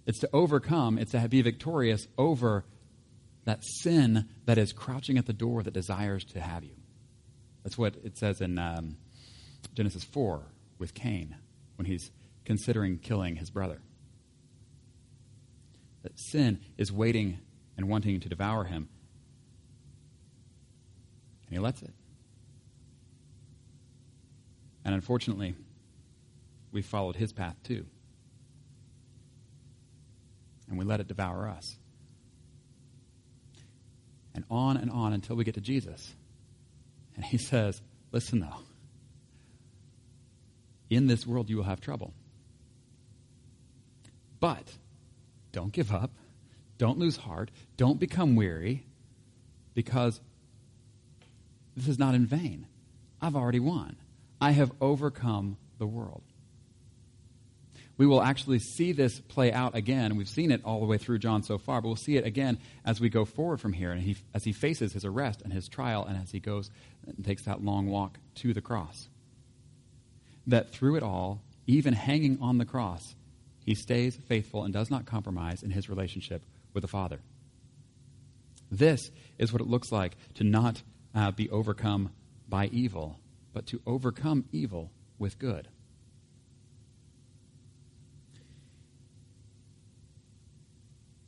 It's 0.06 0.20
to 0.20 0.30
overcome, 0.32 1.00
it's 1.00 1.12
to 1.12 1.28
be 1.28 1.42
victorious 1.42 2.08
over 2.20 2.66
that 3.46 3.64
sin 3.64 4.30
that 4.46 4.58
is 4.58 4.74
crouching 4.74 5.18
at 5.18 5.26
the 5.26 5.34
door 5.34 5.64
that 5.64 5.74
desires 5.74 6.24
to 6.26 6.40
have 6.40 6.64
you. 6.64 6.76
That's 7.64 7.78
what 7.78 7.96
it 8.04 8.18
says 8.18 8.42
in 8.42 8.60
um, 8.60 8.98
Genesis 9.74 10.04
4 10.04 10.44
with 10.78 10.94
Cain 10.94 11.36
when 11.76 11.86
he's 11.86 12.12
considering 12.46 12.98
killing 12.98 13.38
his 13.38 13.50
brother. 13.50 13.82
That 16.04 16.20
sin 16.20 16.60
is 16.78 16.92
waiting 16.92 17.40
and 17.78 17.88
wanting 17.88 18.20
to 18.20 18.30
devour 18.30 18.66
him, 18.66 18.90
and 21.48 21.54
he 21.54 21.60
lets 21.60 21.82
it. 21.82 21.94
And 24.86 24.94
unfortunately, 24.94 25.56
we 26.74 26.82
followed 26.82 27.16
his 27.16 27.32
path 27.32 27.56
too. 27.64 27.86
And 30.68 30.78
we 30.78 30.84
let 30.84 31.00
it 31.00 31.08
devour 31.08 31.48
us. 31.48 31.78
And 34.36 34.44
on 34.50 34.78
and 34.78 34.90
on 34.92 35.14
until 35.14 35.36
we 35.36 35.44
get 35.44 35.54
to 35.54 35.62
Jesus. 35.62 36.14
And 37.16 37.26
he 37.26 37.38
says, 37.38 37.82
Listen, 38.12 38.40
though, 38.40 38.60
in 40.90 41.08
this 41.08 41.26
world 41.26 41.50
you 41.50 41.58
will 41.58 41.64
have 41.64 41.82
trouble. 41.82 42.14
But 44.40 44.74
don't 45.52 45.72
give 45.72 45.92
up. 45.92 46.12
Don't 46.78 47.00
lose 47.00 47.18
heart. 47.18 47.50
Don't 47.78 48.00
become 48.00 48.36
weary 48.36 48.86
because 49.74 50.20
this 51.76 51.88
is 51.88 51.98
not 51.98 52.14
in 52.14 52.26
vain. 52.26 52.68
I've 53.22 53.36
already 53.36 53.60
won. 53.60 53.96
I 54.42 54.52
have 54.52 54.72
overcome 54.82 55.58
the 55.78 55.88
world. 55.88 56.24
We 57.98 58.08
will 58.08 58.22
actually 58.22 58.60
see 58.60 58.92
this 58.92 59.20
play 59.20 59.52
out 59.52 59.76
again. 59.76 60.16
We've 60.16 60.28
seen 60.28 60.52
it 60.52 60.62
all 60.66 60.80
the 60.80 60.88
way 60.88 60.98
through 60.98 61.20
John 61.20 61.44
so 61.44 61.58
far, 61.58 61.80
but 61.82 61.88
we'll 61.88 61.96
see 61.96 62.18
it 62.18 62.26
again 62.26 62.58
as 62.84 63.00
we 63.00 63.10
go 63.10 63.24
forward 63.24 63.62
from 63.62 63.74
here 63.74 63.92
and 63.92 64.02
he, 64.02 64.18
as 64.34 64.44
he 64.44 64.52
faces 64.52 64.94
his 64.94 65.06
arrest 65.06 65.42
and 65.44 65.54
his 65.54 65.68
trial 65.68 66.06
and 66.06 66.18
as 66.18 66.32
he 66.32 66.40
goes 66.40 66.72
and 67.06 67.24
takes 67.24 67.46
that 67.46 67.64
long 67.64 67.88
walk 67.88 68.18
to 68.36 68.54
the 68.54 68.62
cross. 68.62 69.10
That 70.48 70.72
through 70.72 70.96
it 70.96 71.04
all, 71.04 71.42
even 71.68 71.94
hanging 71.94 72.40
on 72.42 72.58
the 72.58 72.66
cross, 72.66 73.16
he 73.64 73.76
stays 73.76 74.18
faithful 74.28 74.64
and 74.64 74.74
does 74.74 74.90
not 74.90 75.06
compromise 75.06 75.62
in 75.64 75.70
his 75.70 75.88
relationship 75.88 76.44
with 76.74 76.82
the 76.82 76.88
Father. 76.88 77.20
This 78.72 79.12
is 79.38 79.54
what 79.54 79.62
it 79.62 79.68
looks 79.68 79.92
like 79.92 80.18
to 80.36 80.44
not 80.44 80.82
uh, 81.14 81.32
be 81.32 81.50
overcome 81.52 82.10
by 82.50 82.68
evil, 82.68 83.20
but 83.54 83.68
to 83.68 83.82
overcome 83.86 84.46
evil 84.52 84.92
with 85.20 85.38
good. 85.38 85.68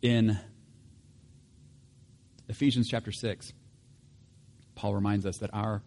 In 0.05 0.37
Ephesians 2.47 2.87
chapter 2.87 3.11
6, 3.11 3.53
Paul 4.75 4.93
reminds 4.93 5.25
us 5.25 5.39
that 5.39 5.49
our, 5.51 5.81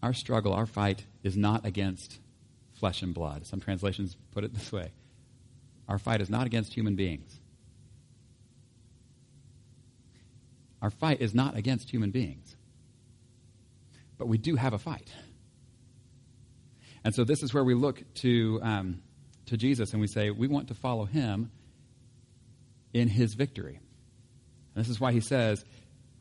our 0.00 0.12
struggle, 0.12 0.52
our 0.52 0.64
fight, 0.64 1.02
is 1.24 1.36
not 1.36 1.66
against 1.66 2.20
flesh 2.72 3.02
and 3.02 3.12
blood. 3.12 3.48
Some 3.48 3.58
translations 3.58 4.16
put 4.30 4.44
it 4.44 4.54
this 4.54 4.70
way 4.70 4.92
Our 5.88 5.98
fight 5.98 6.20
is 6.20 6.30
not 6.30 6.46
against 6.46 6.72
human 6.72 6.94
beings. 6.94 7.40
Our 10.80 10.90
fight 10.90 11.20
is 11.20 11.34
not 11.34 11.56
against 11.56 11.90
human 11.90 12.12
beings 12.12 12.54
but 14.18 14.28
we 14.28 14.36
do 14.36 14.54
have 14.54 14.74
a 14.74 14.78
fight. 14.78 15.10
And 17.02 17.14
so 17.14 17.24
this 17.24 17.42
is 17.42 17.54
where 17.54 17.64
we 17.64 17.72
look 17.72 18.04
to, 18.16 18.60
um, 18.62 19.02
to 19.46 19.56
Jesus 19.56 19.92
and 19.92 20.00
we 20.00 20.06
say, 20.08 20.28
we 20.30 20.46
want 20.46 20.68
to 20.68 20.74
follow 20.74 21.06
him 21.06 21.50
in 22.92 23.08
his 23.08 23.34
victory. 23.34 23.80
And 24.74 24.84
this 24.84 24.88
is 24.88 25.00
why 25.00 25.12
he 25.12 25.20
says, 25.20 25.64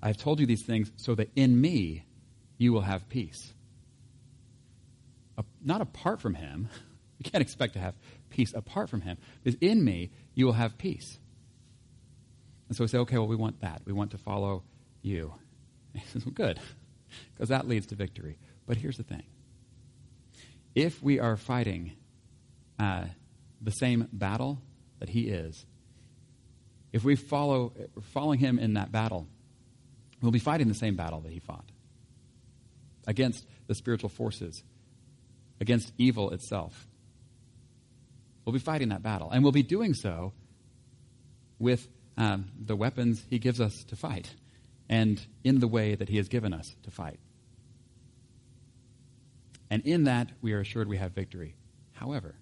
I've 0.01 0.17
told 0.17 0.39
you 0.39 0.45
these 0.45 0.63
things 0.63 0.91
so 0.95 1.15
that 1.15 1.29
in 1.36 1.60
me 1.60 2.05
you 2.58 2.73
will 2.73 2.82
have 2.82 3.10
peace. 3.10 3.53
not 5.63 5.82
apart 5.82 6.21
from 6.21 6.36
him. 6.36 6.69
You 7.21 7.29
can't 7.29 7.41
expect 7.41 7.73
to 7.73 7.79
have 7.79 7.95
peace 8.29 8.53
apart 8.53 8.89
from 8.89 9.01
him. 9.01 9.17
Because 9.43 9.60
in 9.60 9.84
me, 9.84 10.10
you 10.36 10.45
will 10.45 10.53
have 10.53 10.77
peace. 10.77 11.19
And 12.69 12.77
so 12.77 12.86
we 12.86 12.88
say, 12.88 12.99
okay, 12.99 13.17
well, 13.17 13.27
we 13.27 13.36
want 13.36 13.60
that. 13.60 13.82
We 13.84 13.91
want 13.91 14.12
to 14.12 14.17
follow 14.17 14.63
you. 15.01 15.34
And 15.93 16.01
he 16.01 16.08
says, 16.10 16.25
well, 16.25 16.34
good, 16.34 16.62
because 17.34 17.49
that 17.49 17.67
leads 17.67 17.88
to 17.88 17.95
victory. 17.95 18.38
But 18.65 18.77
here's 18.77 18.95
the 18.95 19.03
thing 19.03 19.23
if 20.75 21.01
we 21.03 21.19
are 21.19 21.36
fighting 21.36 21.93
uh, 22.79 23.05
the 23.62 23.71
same 23.71 24.08
battle 24.13 24.62
that 24.99 25.10
he 25.10 25.27
is, 25.27 25.65
if 26.91 27.04
we 27.04 27.15
follow 27.15 27.73
following 28.13 28.39
him 28.39 28.60
in 28.60 28.73
that 28.73 28.91
battle, 28.91 29.28
we'll 30.21 30.32
be 30.32 30.39
fighting 30.39 30.67
the 30.67 30.73
same 30.73 30.95
battle 30.95 31.21
that 31.21 31.32
he 31.32 31.39
fought 31.39 31.65
against 33.08 33.45
the 33.67 33.75
spiritual 33.75 34.10
forces, 34.10 34.63
against 35.60 35.91
evil 35.97 36.32
itself. 36.32 36.88
We'll 38.45 38.54
be 38.54 38.60
fighting 38.60 38.89
that 38.89 39.04
battle, 39.04 39.30
and 39.32 39.43
we'll 39.43 39.52
be 39.52 39.63
doing 39.63 39.93
so 39.93 40.34
with 41.60 41.88
um, 42.17 42.52
the 42.60 42.75
weapons 42.75 43.23
he 43.30 43.39
gives 43.39 43.62
us 43.62 43.84
to 43.86 43.95
fight 43.95 44.34
and 44.89 45.23
in 45.43 45.60
the 45.60 45.67
way 45.67 45.95
that 45.95 46.10
he 46.10 46.17
has 46.17 46.28
given 46.28 46.54
us 46.54 46.75
to 46.84 46.91
fight. 46.91 47.19
And 49.69 49.86
in 49.86 50.06
that, 50.06 50.32
we 50.41 50.54
are 50.54 50.60
assured 50.60 50.88
we 50.88 50.97
have 50.97 51.12
victory. 51.12 51.56
However, 51.93 52.36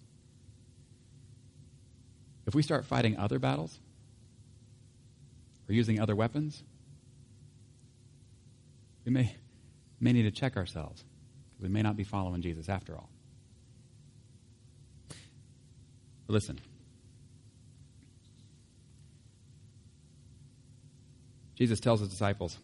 if 2.46 2.56
we 2.56 2.62
start 2.62 2.86
fighting 2.86 3.18
other 3.18 3.38
battles 3.38 3.78
or 5.70 5.74
using 5.74 6.00
other 6.00 6.16
weapons, 6.16 6.64
we 9.06 9.12
may, 9.12 9.36
may 10.00 10.14
need 10.14 10.24
to 10.24 10.32
check 10.32 10.58
ourselves. 10.58 11.04
We 11.60 11.70
may 11.70 11.82
not 11.82 11.98
be 11.98 12.04
following 12.04 12.42
Jesus 12.42 12.70
after 12.70 12.96
all. 12.96 13.10
But 16.28 16.34
listen. 16.34 16.60
Jesus 21.56 21.80
tells 21.80 22.02
his 22.02 22.10
disciples, 22.10 22.58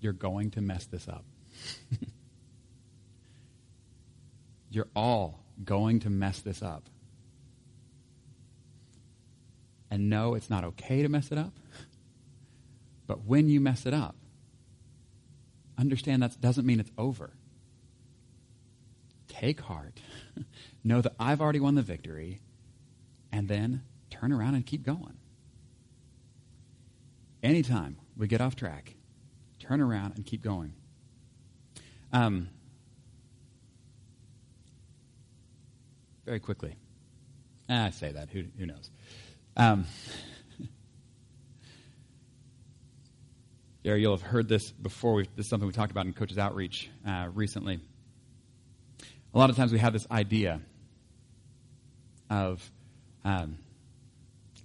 You're 0.00 0.12
going 0.14 0.52
to 0.52 0.62
mess 0.62 0.86
this 0.86 1.06
up. 1.08 1.24
You're 4.70 4.88
all 4.94 5.40
going 5.64 6.00
to 6.00 6.10
mess 6.10 6.40
this 6.40 6.62
up. 6.62 6.84
And 9.90 10.08
no, 10.08 10.34
it's 10.34 10.50
not 10.50 10.64
okay 10.64 11.02
to 11.02 11.08
mess 11.08 11.32
it 11.32 11.38
up. 11.38 11.52
But 13.08 13.24
when 13.24 13.48
you 13.48 13.60
mess 13.60 13.86
it 13.86 13.94
up, 13.94 14.14
understand 15.76 16.22
that 16.22 16.40
doesn't 16.40 16.66
mean 16.66 16.78
it's 16.78 16.92
over. 16.96 17.32
Take 19.26 19.60
heart. 19.60 19.98
know 20.84 21.00
that 21.00 21.14
I've 21.18 21.40
already 21.40 21.58
won 21.58 21.74
the 21.74 21.82
victory. 21.82 22.40
And 23.32 23.48
then 23.48 23.82
turn 24.10 24.32
around 24.32 24.54
and 24.54 24.64
keep 24.64 24.84
going. 24.84 25.16
Anytime 27.42 27.96
we 28.16 28.26
get 28.26 28.40
off 28.40 28.56
track, 28.56 28.94
turn 29.58 29.80
around 29.80 30.14
and 30.16 30.24
keep 30.24 30.42
going. 30.42 30.74
Um, 32.12 32.48
very 36.24 36.40
quickly. 36.40 36.76
Ah, 37.70 37.86
I 37.86 37.90
say 37.90 38.12
that. 38.12 38.30
Who, 38.30 38.44
who 38.58 38.66
knows? 38.66 38.90
Um, 39.56 39.86
You'll 43.96 44.16
have 44.16 44.26
heard 44.26 44.48
this 44.48 44.70
before. 44.70 45.14
We've, 45.14 45.36
this 45.36 45.46
is 45.46 45.50
something 45.50 45.66
we 45.66 45.72
talked 45.72 45.90
about 45.90 46.06
in 46.06 46.12
Coaches 46.12 46.38
Outreach 46.38 46.90
uh, 47.06 47.28
recently. 47.32 47.80
A 49.34 49.38
lot 49.38 49.50
of 49.50 49.56
times 49.56 49.72
we 49.72 49.78
have 49.78 49.92
this 49.92 50.06
idea 50.10 50.60
of 52.30 52.70
um, 53.24 53.58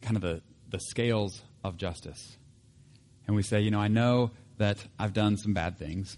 kind 0.02 0.16
of 0.16 0.22
the, 0.22 0.42
the 0.70 0.80
scales 0.80 1.42
of 1.64 1.78
justice. 1.78 2.38
And 3.28 3.36
we 3.36 3.44
say, 3.44 3.62
you 3.62 3.72
know, 3.72 3.80
I 3.80 3.88
know 3.88 4.32
that 4.58 4.78
I've 5.00 5.14
done 5.14 5.38
some 5.38 5.54
bad 5.54 5.78
things. 5.78 6.18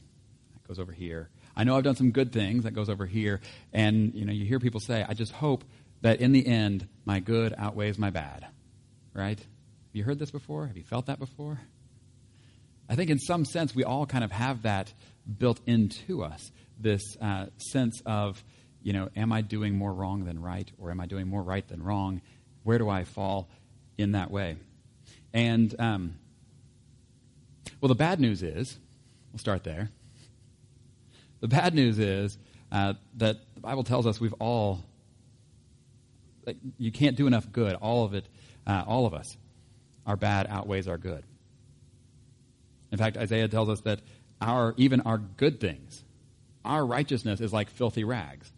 That 0.54 0.68
goes 0.68 0.80
over 0.80 0.92
here. 0.92 1.30
I 1.56 1.64
know 1.64 1.78
I've 1.78 1.84
done 1.84 1.96
some 1.96 2.12
good 2.12 2.32
things. 2.32 2.64
That 2.64 2.72
goes 2.72 2.90
over 2.90 3.06
here. 3.06 3.42
And, 3.74 4.14
you 4.14 4.26
know, 4.26 4.34
you 4.34 4.46
hear 4.46 4.60
people 4.60 4.80
say, 4.80 5.06
I 5.08 5.14
just 5.14 5.32
hope 5.32 5.64
that 6.02 6.22
in 6.22 6.32
the 6.32 6.46
end, 6.46 6.88
my 7.06 7.20
good 7.20 7.54
outweighs 7.58 7.98
my 7.98 8.10
bad. 8.10 8.48
Right? 9.14 9.40
Have 9.40 9.48
you 9.94 10.04
heard 10.04 10.20
this 10.20 10.32
before? 10.32 10.68
Have 10.68 10.78
you 10.78 10.84
felt 10.84 11.06
that 11.06 11.20
before? 11.20 11.60
I 12.88 12.96
think 12.96 13.10
in 13.10 13.20
some 13.20 13.46
sense 13.46 13.74
we 13.74 13.84
all 13.84 14.06
kind 14.06 14.24
of 14.24 14.32
have 14.32 14.64
that 14.64 14.94
built 15.40 15.60
into 15.66 16.24
us 16.24 16.52
this 16.80 17.02
uh, 17.22 17.48
sense 17.58 18.02
of, 18.06 18.44
you 18.84 18.94
know, 18.94 19.10
am 19.16 19.32
I 19.32 19.42
doing 19.42 19.76
more 19.76 19.94
wrong 19.94 20.26
than 20.26 20.42
right, 20.42 20.70
or 20.78 20.92
am 20.92 21.00
I 21.00 21.06
doing 21.06 21.28
more 21.28 21.42
right 21.42 21.68
than 21.68 21.82
wrong? 21.82 22.22
Where 22.64 22.78
do 22.78 22.90
I 22.90 23.04
fall 23.04 23.50
in 23.98 24.12
that 24.12 24.30
way? 24.30 24.58
And, 25.34 25.74
um, 25.80 26.16
well, 27.82 27.90
the 27.90 27.96
bad 27.96 28.20
news 28.20 28.44
is, 28.44 28.78
we'll 29.32 29.40
start 29.40 29.64
there. 29.64 29.90
The 31.40 31.48
bad 31.48 31.74
news 31.74 32.00
is 32.00 32.38
uh, 32.72 32.94
that 33.18 33.38
the 33.56 33.62
Bible 33.62 33.84
tells 33.84 34.06
us 34.06 34.20
we've 34.20 34.34
all, 34.34 34.84
you 36.78 36.92
can't 36.92 37.18
do 37.18 37.28
enough 37.28 37.52
good. 37.52 37.76
All 37.76 38.06
of 38.06 38.14
it, 38.14 38.26
uh, 38.68 38.84
all 38.86 39.06
of 39.06 39.14
us, 39.14 39.36
our 40.06 40.16
bad 40.16 40.48
outweighs 40.48 40.88
our 40.88 40.98
good. 40.98 41.24
In 42.96 43.00
fact, 43.00 43.18
Isaiah 43.18 43.50
tells 43.50 43.68
us 43.68 43.82
that 43.82 44.00
our, 44.40 44.74
even 44.78 45.02
our 45.02 45.18
good 45.18 45.60
things, 45.60 46.02
our 46.64 46.86
righteousness 46.86 47.42
is 47.42 47.52
like 47.52 47.70
filthy 47.70 48.06
rags. 48.06 48.50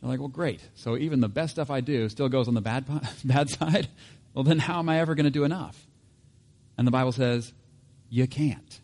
So 0.00 0.08
like, 0.08 0.18
well, 0.18 0.26
great. 0.26 0.60
So 0.74 0.96
even 0.96 1.20
the 1.20 1.28
best 1.28 1.52
stuff 1.52 1.70
I 1.70 1.80
do 1.80 2.08
still 2.08 2.28
goes 2.28 2.48
on 2.48 2.54
the 2.54 2.60
bad, 2.60 2.84
bad 3.24 3.48
side? 3.48 3.86
Well, 4.34 4.42
then 4.42 4.58
how 4.58 4.80
am 4.80 4.88
I 4.88 4.98
ever 4.98 5.14
going 5.14 5.22
to 5.22 5.30
do 5.30 5.44
enough? 5.44 5.86
And 6.76 6.84
the 6.84 6.90
Bible 6.90 7.12
says, 7.12 7.52
you 8.08 8.26
can't. 8.26 8.80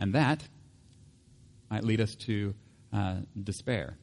And 0.00 0.16
that 0.16 0.42
might 1.70 1.84
lead 1.84 2.00
us 2.00 2.16
to 2.26 2.56
uh, 2.92 3.18
despair. 3.40 3.96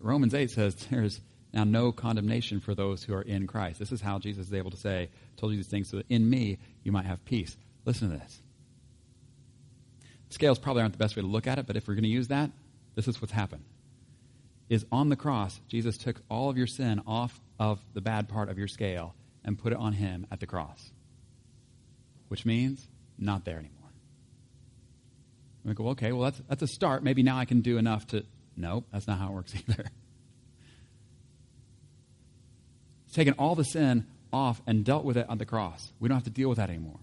Romans 0.00 0.34
8 0.34 0.50
says 0.50 0.74
there's 0.90 1.20
now 1.52 1.64
no 1.64 1.92
condemnation 1.92 2.60
for 2.60 2.74
those 2.74 3.02
who 3.02 3.14
are 3.14 3.22
in 3.22 3.46
Christ. 3.46 3.78
This 3.78 3.92
is 3.92 4.00
how 4.00 4.18
Jesus 4.18 4.48
is 4.48 4.54
able 4.54 4.70
to 4.70 4.76
say, 4.76 5.08
told 5.36 5.52
you 5.52 5.58
these 5.58 5.66
things 5.66 5.88
so 5.88 5.96
that 5.96 6.06
in 6.08 6.28
me 6.28 6.58
you 6.84 6.92
might 6.92 7.06
have 7.06 7.24
peace. 7.24 7.56
Listen 7.84 8.10
to 8.10 8.16
this. 8.16 8.40
Scales 10.30 10.58
probably 10.58 10.82
aren't 10.82 10.92
the 10.92 10.98
best 10.98 11.16
way 11.16 11.22
to 11.22 11.28
look 11.28 11.46
at 11.46 11.58
it, 11.58 11.66
but 11.66 11.76
if 11.76 11.88
we're 11.88 11.94
going 11.94 12.04
to 12.04 12.08
use 12.08 12.28
that, 12.28 12.50
this 12.94 13.08
is 13.08 13.20
what's 13.20 13.32
happened. 13.32 13.64
Is 14.68 14.86
on 14.92 15.08
the 15.08 15.16
cross, 15.16 15.60
Jesus 15.68 15.98
took 15.98 16.20
all 16.30 16.48
of 16.48 16.56
your 16.56 16.68
sin 16.68 17.02
off 17.06 17.40
of 17.58 17.80
the 17.94 18.00
bad 18.00 18.28
part 18.28 18.48
of 18.48 18.56
your 18.56 18.68
scale 18.68 19.14
and 19.44 19.58
put 19.58 19.72
it 19.72 19.78
on 19.78 19.92
him 19.92 20.26
at 20.30 20.38
the 20.38 20.46
cross. 20.46 20.92
Which 22.28 22.46
means 22.46 22.86
not 23.18 23.44
there 23.44 23.58
anymore. 23.58 23.76
We 25.64 25.74
go, 25.74 25.88
okay, 25.88 26.12
well, 26.12 26.30
that's, 26.30 26.40
that's 26.48 26.62
a 26.62 26.66
start. 26.66 27.02
Maybe 27.02 27.22
now 27.22 27.36
I 27.36 27.44
can 27.44 27.60
do 27.60 27.76
enough 27.78 28.06
to. 28.08 28.24
No, 28.56 28.84
that's 28.92 29.06
not 29.06 29.18
how 29.18 29.28
it 29.28 29.32
works 29.32 29.54
either. 29.68 29.84
It's 32.99 32.99
taken 33.12 33.34
all 33.34 33.54
the 33.54 33.64
sin 33.64 34.06
off 34.32 34.62
and 34.66 34.84
dealt 34.84 35.04
with 35.04 35.16
it 35.16 35.28
on 35.28 35.38
the 35.38 35.46
cross. 35.46 35.92
We 35.98 36.08
don't 36.08 36.16
have 36.16 36.24
to 36.24 36.30
deal 36.30 36.48
with 36.48 36.58
that 36.58 36.70
anymore. 36.70 37.00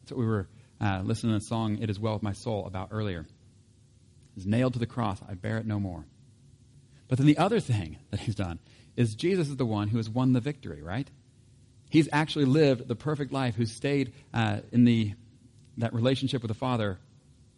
That's 0.00 0.12
what 0.12 0.20
we 0.20 0.26
were 0.26 0.48
uh, 0.80 1.02
listening 1.04 1.32
to 1.32 1.38
the 1.38 1.46
song, 1.46 1.78
It 1.78 1.90
Is 1.90 1.98
Well 1.98 2.14
With 2.14 2.22
My 2.22 2.32
Soul, 2.32 2.66
about 2.66 2.88
earlier. 2.90 3.26
It's 4.36 4.46
nailed 4.46 4.72
to 4.74 4.78
the 4.78 4.86
cross. 4.86 5.20
I 5.28 5.34
bear 5.34 5.58
it 5.58 5.66
no 5.66 5.78
more. 5.78 6.04
But 7.08 7.18
then 7.18 7.26
the 7.26 7.38
other 7.38 7.60
thing 7.60 7.98
that 8.10 8.20
he's 8.20 8.34
done 8.34 8.58
is 8.96 9.14
Jesus 9.14 9.48
is 9.48 9.56
the 9.56 9.66
one 9.66 9.88
who 9.88 9.98
has 9.98 10.08
won 10.08 10.32
the 10.32 10.40
victory, 10.40 10.82
right? 10.82 11.08
He's 11.90 12.08
actually 12.12 12.46
lived 12.46 12.88
the 12.88 12.96
perfect 12.96 13.32
life, 13.32 13.54
who 13.54 13.66
stayed 13.66 14.12
uh, 14.32 14.60
in 14.70 14.84
the 14.84 15.14
that 15.78 15.94
relationship 15.94 16.42
with 16.42 16.48
the 16.48 16.54
Father 16.54 16.98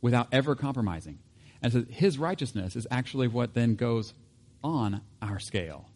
without 0.01 0.29
ever 0.33 0.55
compromising. 0.55 1.19
And 1.63 1.73
so 1.73 1.85
his 1.89 2.19
righteousness 2.19 2.77
is 2.77 2.87
actually 2.91 3.27
what 3.27 3.55
then 3.55 3.75
goes 3.75 4.13
on 4.63 5.01
our 5.21 5.39
scale 5.39 5.89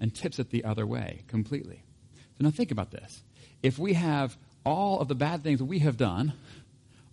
and 0.00 0.14
tips 0.14 0.38
it 0.38 0.50
the 0.50 0.64
other 0.64 0.86
way 0.86 1.24
completely. 1.28 1.82
So 2.38 2.44
now 2.44 2.50
think 2.50 2.70
about 2.70 2.90
this. 2.90 3.22
If 3.62 3.78
we 3.78 3.94
have 3.94 4.36
all 4.64 5.00
of 5.00 5.08
the 5.08 5.14
bad 5.14 5.42
things 5.42 5.58
that 5.58 5.64
we 5.64 5.78
have 5.80 5.96
done, 5.96 6.34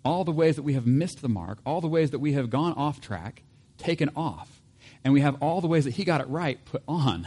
all 0.04 0.24
the 0.24 0.32
ways 0.32 0.56
that 0.58 0.64
we 0.64 0.74
have 0.74 0.86
missed 0.86 1.22
the 1.22 1.30
mark, 1.30 1.60
all 1.66 1.82
the 1.82 1.88
ways 1.88 2.12
that 2.12 2.20
we 2.20 2.34
have 2.34 2.50
gone 2.50 2.74
off 2.74 3.00
track, 3.00 3.44
taken 3.78 4.10
off, 4.16 4.62
and 5.04 5.14
we 5.14 5.22
have 5.22 5.42
all 5.42 5.62
the 5.62 5.68
ways 5.68 5.86
that 5.86 5.92
he 5.92 6.04
got 6.04 6.22
it 6.22 6.28
right 6.28 6.64
put 6.66 6.84
on. 6.88 7.24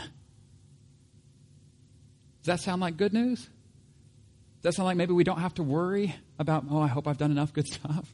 Does 2.42 2.47
that 2.47 2.61
sound 2.61 2.81
like 2.81 2.97
good 2.97 3.12
news? 3.12 3.40
Does 3.40 4.62
that 4.62 4.75
sound 4.75 4.87
like 4.87 4.97
maybe 4.97 5.12
we 5.12 5.25
don't 5.25 5.40
have 5.40 5.55
to 5.55 5.62
worry 5.62 6.14
about, 6.38 6.64
oh, 6.71 6.81
I 6.81 6.88
hope 6.88 7.07
I've 7.09 7.19
done 7.19 7.31
enough 7.31 7.53
good 7.53 7.66
stuff? 7.73 8.12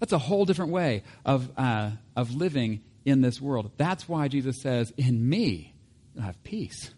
That's 0.00 0.12
a 0.12 0.18
whole 0.18 0.44
different 0.44 0.72
way 0.72 1.02
of, 1.24 1.50
uh, 1.56 1.90
of 2.16 2.34
living 2.34 2.82
in 3.04 3.20
this 3.20 3.40
world. 3.40 3.70
That's 3.76 4.08
why 4.08 4.28
Jesus 4.28 4.60
says, 4.60 4.92
In 4.96 5.28
me, 5.28 5.73
you'll 6.14 6.24
have 6.24 6.42
peace. 6.42 6.90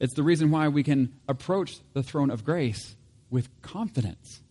It's 0.00 0.14
the 0.14 0.22
reason 0.22 0.50
why 0.50 0.68
we 0.68 0.82
can 0.82 1.14
approach 1.28 1.78
the 1.92 2.02
throne 2.02 2.30
of 2.30 2.44
grace 2.44 2.94
with 3.30 3.48
confidence. 3.62 4.42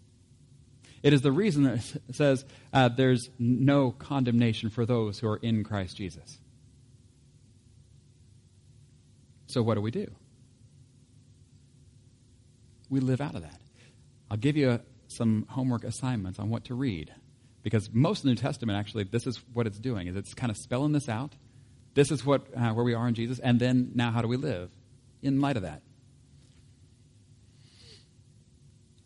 It 1.03 1.13
is 1.13 1.21
the 1.21 1.31
reason 1.31 1.63
that 1.63 1.95
it 2.09 2.15
says 2.15 2.45
uh, 2.71 2.89
there's 2.89 3.29
no 3.37 3.91
condemnation 3.91 4.69
for 4.69 4.85
those 4.85 5.19
who 5.19 5.27
are 5.27 5.37
in 5.37 5.63
Christ 5.63 5.97
Jesus. 5.97 6.39
So, 9.47 9.61
what 9.61 9.75
do 9.75 9.81
we 9.81 9.91
do? 9.91 10.09
We 12.89 13.01
live 13.01 13.21
out 13.21 13.35
of 13.35 13.41
that. 13.41 13.59
I'll 14.31 14.37
give 14.37 14.57
you 14.57 14.71
a, 14.71 14.81
some 15.07 15.45
homework 15.49 15.83
assignments 15.83 16.39
on 16.39 16.49
what 16.49 16.63
to 16.65 16.73
read 16.73 17.13
because 17.63 17.89
most 17.91 18.19
of 18.19 18.23
the 18.23 18.29
New 18.29 18.35
Testament 18.35 18.77
actually 18.77 19.05
this 19.05 19.25
is 19.25 19.41
what 19.53 19.65
it's 19.65 19.79
doing 19.79 20.07
is 20.07 20.15
it's 20.15 20.33
kind 20.33 20.51
of 20.51 20.57
spelling 20.57 20.91
this 20.91 21.09
out. 21.09 21.33
This 21.95 22.11
is 22.11 22.25
what 22.25 22.45
uh, 22.55 22.71
where 22.71 22.83
we 22.83 22.93
are 22.93 23.07
in 23.07 23.13
Jesus, 23.15 23.39
and 23.39 23.59
then 23.59 23.91
now 23.95 24.11
how 24.11 24.21
do 24.21 24.27
we 24.27 24.37
live 24.37 24.69
in 25.21 25.41
light 25.41 25.57
of 25.57 25.63
that? 25.63 25.81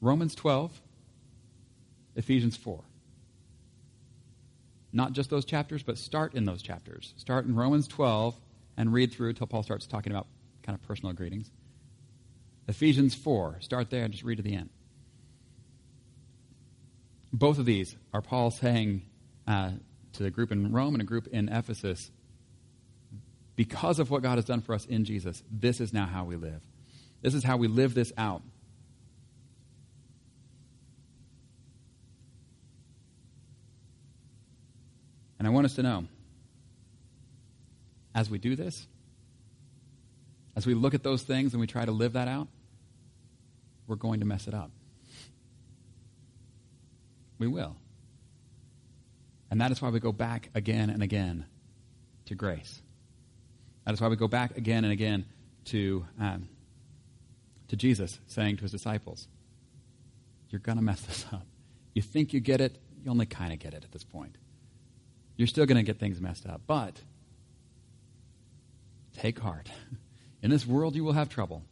Romans 0.01 0.35
12, 0.35 0.79
Ephesians 2.15 2.55
4. 2.55 2.83
Not 4.93 5.13
just 5.13 5.29
those 5.29 5.45
chapters, 5.45 5.83
but 5.83 5.97
start 5.97 6.33
in 6.33 6.45
those 6.45 6.61
chapters. 6.61 7.13
Start 7.17 7.45
in 7.45 7.55
Romans 7.55 7.87
12 7.87 8.35
and 8.77 8.93
read 8.93 9.11
through 9.11 9.29
until 9.29 9.47
Paul 9.47 9.63
starts 9.63 9.87
talking 9.87 10.11
about 10.11 10.27
kind 10.63 10.77
of 10.77 10.87
personal 10.87 11.13
greetings. 11.13 11.51
Ephesians 12.67 13.15
4, 13.15 13.57
start 13.61 13.89
there 13.89 14.03
and 14.03 14.11
just 14.11 14.23
read 14.23 14.37
to 14.37 14.43
the 14.43 14.55
end. 14.55 14.69
Both 17.31 17.59
of 17.59 17.65
these 17.65 17.95
are 18.13 18.21
Paul 18.21 18.51
saying 18.51 19.03
uh, 19.47 19.71
to 20.13 20.23
the 20.23 20.31
group 20.31 20.51
in 20.51 20.71
Rome 20.71 20.95
and 20.95 21.01
a 21.01 21.05
group 21.05 21.27
in 21.27 21.49
Ephesus, 21.49 22.11
because 23.55 23.99
of 23.99 24.09
what 24.09 24.21
God 24.21 24.35
has 24.35 24.45
done 24.45 24.61
for 24.61 24.73
us 24.73 24.85
in 24.85 25.03
Jesus, 25.05 25.43
this 25.51 25.81
is 25.81 25.91
now 25.91 26.05
how 26.05 26.25
we 26.25 26.35
live. 26.35 26.61
This 27.21 27.33
is 27.33 27.43
how 27.43 27.57
we 27.57 27.67
live 27.67 27.93
this 27.93 28.13
out. 28.17 28.41
And 35.39 35.47
I 35.47 35.51
want 35.51 35.65
us 35.65 35.75
to 35.75 35.83
know 35.83 36.05
as 38.15 38.29
we 38.29 38.39
do 38.39 38.55
this, 38.55 38.87
as 40.55 40.65
we 40.65 40.73
look 40.73 40.95
at 40.95 41.03
those 41.03 41.21
things 41.21 41.53
and 41.53 41.61
we 41.61 41.67
try 41.67 41.85
to 41.85 41.91
live 41.91 42.13
that 42.13 42.27
out, 42.27 42.47
we're 43.85 43.95
going 43.95 44.21
to 44.21 44.25
mess 44.25 44.47
it 44.47 44.53
up. 44.53 44.71
We 47.39 47.47
will. 47.47 47.75
And 49.49 49.61
that 49.61 49.71
is 49.71 49.81
why 49.81 49.89
we 49.89 49.99
go 49.99 50.11
back 50.11 50.49
again 50.55 50.89
and 50.89 51.01
again 51.01 51.45
to 52.25 52.35
grace. 52.35 52.81
That 53.85 53.93
is 53.93 54.01
why 54.01 54.09
we 54.09 54.15
go 54.15 54.27
back 54.27 54.57
again 54.57 54.83
and 54.83 54.91
again 54.91 55.25
to, 55.65 56.05
um, 56.19 56.49
to 57.69 57.75
Jesus 57.75 58.19
saying 58.27 58.57
to 58.57 58.63
his 58.63 58.71
disciples, 58.71 59.27
You're 60.49 60.59
going 60.59 60.77
to 60.77 60.83
mess 60.83 61.01
this 61.01 61.25
up. 61.31 61.45
You 61.93 62.01
think 62.01 62.33
you 62.33 62.39
get 62.39 62.59
it, 62.59 62.77
you 63.03 63.09
only 63.09 63.25
kind 63.25 63.53
of 63.53 63.59
get 63.59 63.73
it 63.73 63.83
at 63.83 63.91
this 63.91 64.03
point. 64.03 64.35
You're 65.37 65.47
still 65.47 65.65
going 65.65 65.77
to 65.77 65.83
get 65.83 65.99
things 65.99 66.19
messed 66.19 66.45
up. 66.45 66.61
But 66.67 67.01
take 69.17 69.39
heart. 69.39 69.69
In 70.41 70.49
this 70.49 70.65
world, 70.65 70.95
you 70.95 71.03
will 71.03 71.13
have 71.13 71.29
trouble. 71.29 71.63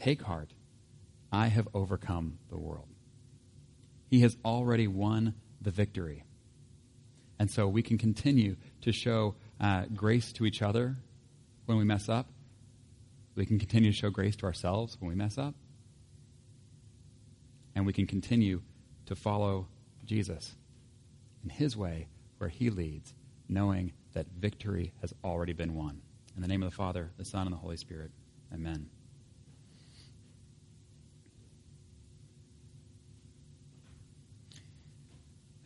Take 0.00 0.22
heart. 0.22 0.50
I 1.30 1.48
have 1.48 1.68
overcome 1.74 2.38
the 2.50 2.58
world. 2.58 2.91
He 4.12 4.20
has 4.20 4.36
already 4.44 4.86
won 4.86 5.36
the 5.62 5.70
victory. 5.70 6.24
And 7.38 7.50
so 7.50 7.66
we 7.66 7.82
can 7.82 7.96
continue 7.96 8.56
to 8.82 8.92
show 8.92 9.36
uh, 9.58 9.86
grace 9.94 10.34
to 10.34 10.44
each 10.44 10.60
other 10.60 10.96
when 11.64 11.78
we 11.78 11.84
mess 11.84 12.10
up. 12.10 12.26
We 13.36 13.46
can 13.46 13.58
continue 13.58 13.90
to 13.90 13.96
show 13.96 14.10
grace 14.10 14.36
to 14.36 14.44
ourselves 14.44 14.98
when 15.00 15.08
we 15.08 15.14
mess 15.14 15.38
up. 15.38 15.54
And 17.74 17.86
we 17.86 17.94
can 17.94 18.06
continue 18.06 18.60
to 19.06 19.16
follow 19.16 19.68
Jesus 20.04 20.56
in 21.42 21.48
his 21.48 21.74
way 21.74 22.08
where 22.36 22.50
he 22.50 22.68
leads, 22.68 23.14
knowing 23.48 23.92
that 24.12 24.26
victory 24.38 24.92
has 25.00 25.14
already 25.24 25.54
been 25.54 25.74
won. 25.74 26.02
In 26.36 26.42
the 26.42 26.48
name 26.48 26.62
of 26.62 26.70
the 26.70 26.76
Father, 26.76 27.12
the 27.16 27.24
Son, 27.24 27.46
and 27.46 27.54
the 27.54 27.60
Holy 27.60 27.78
Spirit. 27.78 28.10
Amen. 28.52 28.90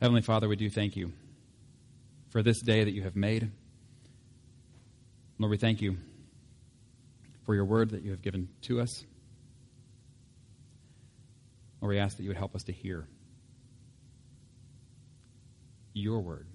Heavenly 0.00 0.20
Father, 0.20 0.46
we 0.46 0.56
do 0.56 0.68
thank 0.68 0.94
you 0.94 1.12
for 2.28 2.42
this 2.42 2.60
day 2.60 2.84
that 2.84 2.90
you 2.90 3.02
have 3.02 3.16
made. 3.16 3.50
Lord, 5.38 5.50
we 5.50 5.56
thank 5.56 5.80
you 5.80 5.96
for 7.46 7.54
your 7.54 7.64
word 7.64 7.90
that 7.90 8.02
you 8.02 8.10
have 8.10 8.20
given 8.20 8.48
to 8.62 8.80
us. 8.80 9.06
Lord, 11.80 11.94
we 11.94 11.98
ask 11.98 12.18
that 12.18 12.24
you 12.24 12.28
would 12.28 12.36
help 12.36 12.54
us 12.54 12.64
to 12.64 12.72
hear 12.72 13.08
your 15.94 16.20
word. 16.20 16.46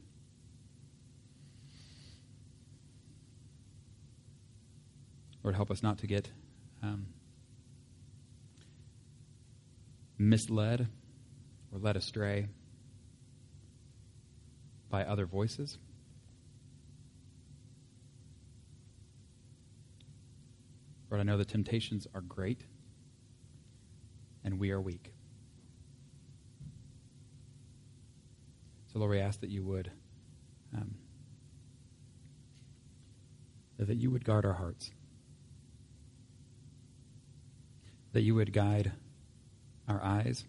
Lord, 5.42 5.56
help 5.56 5.72
us 5.72 5.82
not 5.82 5.98
to 6.00 6.08
get 6.08 6.30
um, 6.84 7.08
misled 10.20 10.88
or 11.72 11.80
led 11.80 11.96
astray 11.96 12.48
by 14.92 15.04
other 15.04 15.26
voices. 15.26 15.80
Lord, 21.10 21.22
I 21.22 21.24
know 21.24 21.38
the 21.38 21.46
temptations 21.46 22.08
are 22.14 22.22
great 22.22 22.66
and 24.44 24.60
we 24.60 24.72
are 24.72 24.80
weak. 24.80 25.14
So, 28.92 29.00
Lord, 29.00 29.12
we 29.12 29.20
ask 29.20 29.40
that 29.40 29.50
you 29.50 29.64
would 29.64 29.92
um, 30.76 30.96
that 33.78 33.98
you 33.98 34.12
would 34.12 34.24
guard 34.24 34.46
our 34.46 34.54
hearts, 34.54 34.92
that 38.14 38.22
you 38.22 38.36
would 38.36 38.54
guide 38.54 38.92
our 39.88 40.02
eyes 40.04 40.46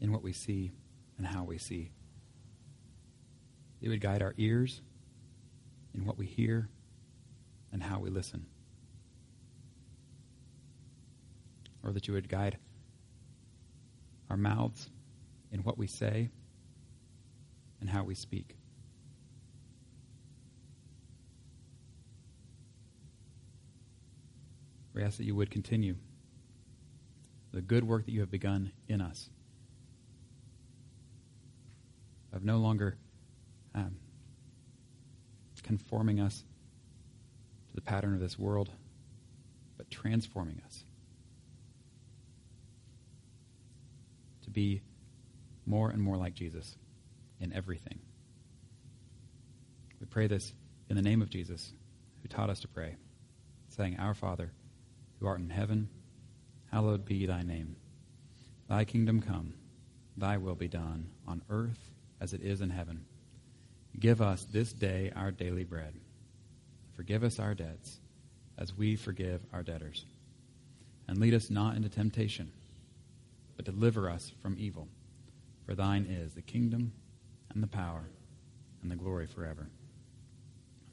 in 0.00 0.12
what 0.12 0.22
we 0.22 0.32
see 0.32 0.72
and 1.18 1.26
how 1.26 1.44
we 1.44 1.58
see. 1.58 1.90
It 3.84 3.90
would 3.90 4.00
guide 4.00 4.22
our 4.22 4.32
ears 4.38 4.80
in 5.92 6.06
what 6.06 6.16
we 6.16 6.24
hear 6.24 6.70
and 7.70 7.82
how 7.82 7.98
we 7.98 8.08
listen. 8.08 8.46
Or 11.82 11.92
that 11.92 12.08
you 12.08 12.14
would 12.14 12.30
guide 12.30 12.56
our 14.30 14.38
mouths 14.38 14.88
in 15.52 15.60
what 15.64 15.76
we 15.76 15.86
say 15.86 16.30
and 17.78 17.90
how 17.90 18.04
we 18.04 18.14
speak. 18.14 18.56
We 24.94 25.02
ask 25.02 25.18
that 25.18 25.24
you 25.24 25.34
would 25.34 25.50
continue 25.50 25.96
the 27.52 27.60
good 27.60 27.84
work 27.84 28.06
that 28.06 28.12
you 28.12 28.20
have 28.20 28.30
begun 28.30 28.72
in 28.88 29.02
us. 29.02 29.28
Of 32.32 32.44
no 32.44 32.56
longer 32.56 32.96
um, 33.74 33.96
conforming 35.62 36.20
us 36.20 36.44
to 37.68 37.74
the 37.74 37.80
pattern 37.80 38.14
of 38.14 38.20
this 38.20 38.38
world, 38.38 38.70
but 39.76 39.90
transforming 39.90 40.60
us 40.64 40.84
to 44.42 44.50
be 44.50 44.82
more 45.66 45.90
and 45.90 46.00
more 46.00 46.16
like 46.16 46.34
Jesus 46.34 46.76
in 47.40 47.52
everything. 47.52 47.98
We 50.00 50.06
pray 50.06 50.26
this 50.26 50.52
in 50.88 50.96
the 50.96 51.02
name 51.02 51.22
of 51.22 51.30
Jesus, 51.30 51.72
who 52.22 52.28
taught 52.28 52.50
us 52.50 52.60
to 52.60 52.68
pray, 52.68 52.96
saying, 53.68 53.96
Our 53.98 54.14
Father, 54.14 54.52
who 55.18 55.26
art 55.26 55.40
in 55.40 55.50
heaven, 55.50 55.88
hallowed 56.70 57.04
be 57.06 57.26
thy 57.26 57.42
name. 57.42 57.76
Thy 58.68 58.84
kingdom 58.84 59.22
come, 59.22 59.54
thy 60.16 60.36
will 60.36 60.54
be 60.54 60.68
done, 60.68 61.10
on 61.26 61.42
earth 61.48 61.90
as 62.20 62.34
it 62.34 62.42
is 62.42 62.60
in 62.60 62.70
heaven. 62.70 63.06
Give 63.98 64.20
us 64.20 64.44
this 64.44 64.72
day 64.72 65.12
our 65.14 65.30
daily 65.30 65.64
bread. 65.64 65.94
Forgive 66.94 67.22
us 67.24 67.38
our 67.38 67.54
debts, 67.54 67.98
as 68.58 68.76
we 68.76 68.96
forgive 68.96 69.40
our 69.52 69.62
debtors. 69.62 70.04
And 71.08 71.18
lead 71.18 71.34
us 71.34 71.50
not 71.50 71.76
into 71.76 71.88
temptation, 71.88 72.52
but 73.56 73.64
deliver 73.64 74.08
us 74.08 74.32
from 74.42 74.56
evil. 74.58 74.88
For 75.66 75.74
thine 75.74 76.06
is 76.06 76.34
the 76.34 76.42
kingdom, 76.42 76.92
and 77.52 77.62
the 77.62 77.68
power, 77.68 78.08
and 78.82 78.90
the 78.90 78.96
glory 78.96 79.26
forever. 79.26 79.68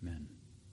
Amen. 0.02 0.28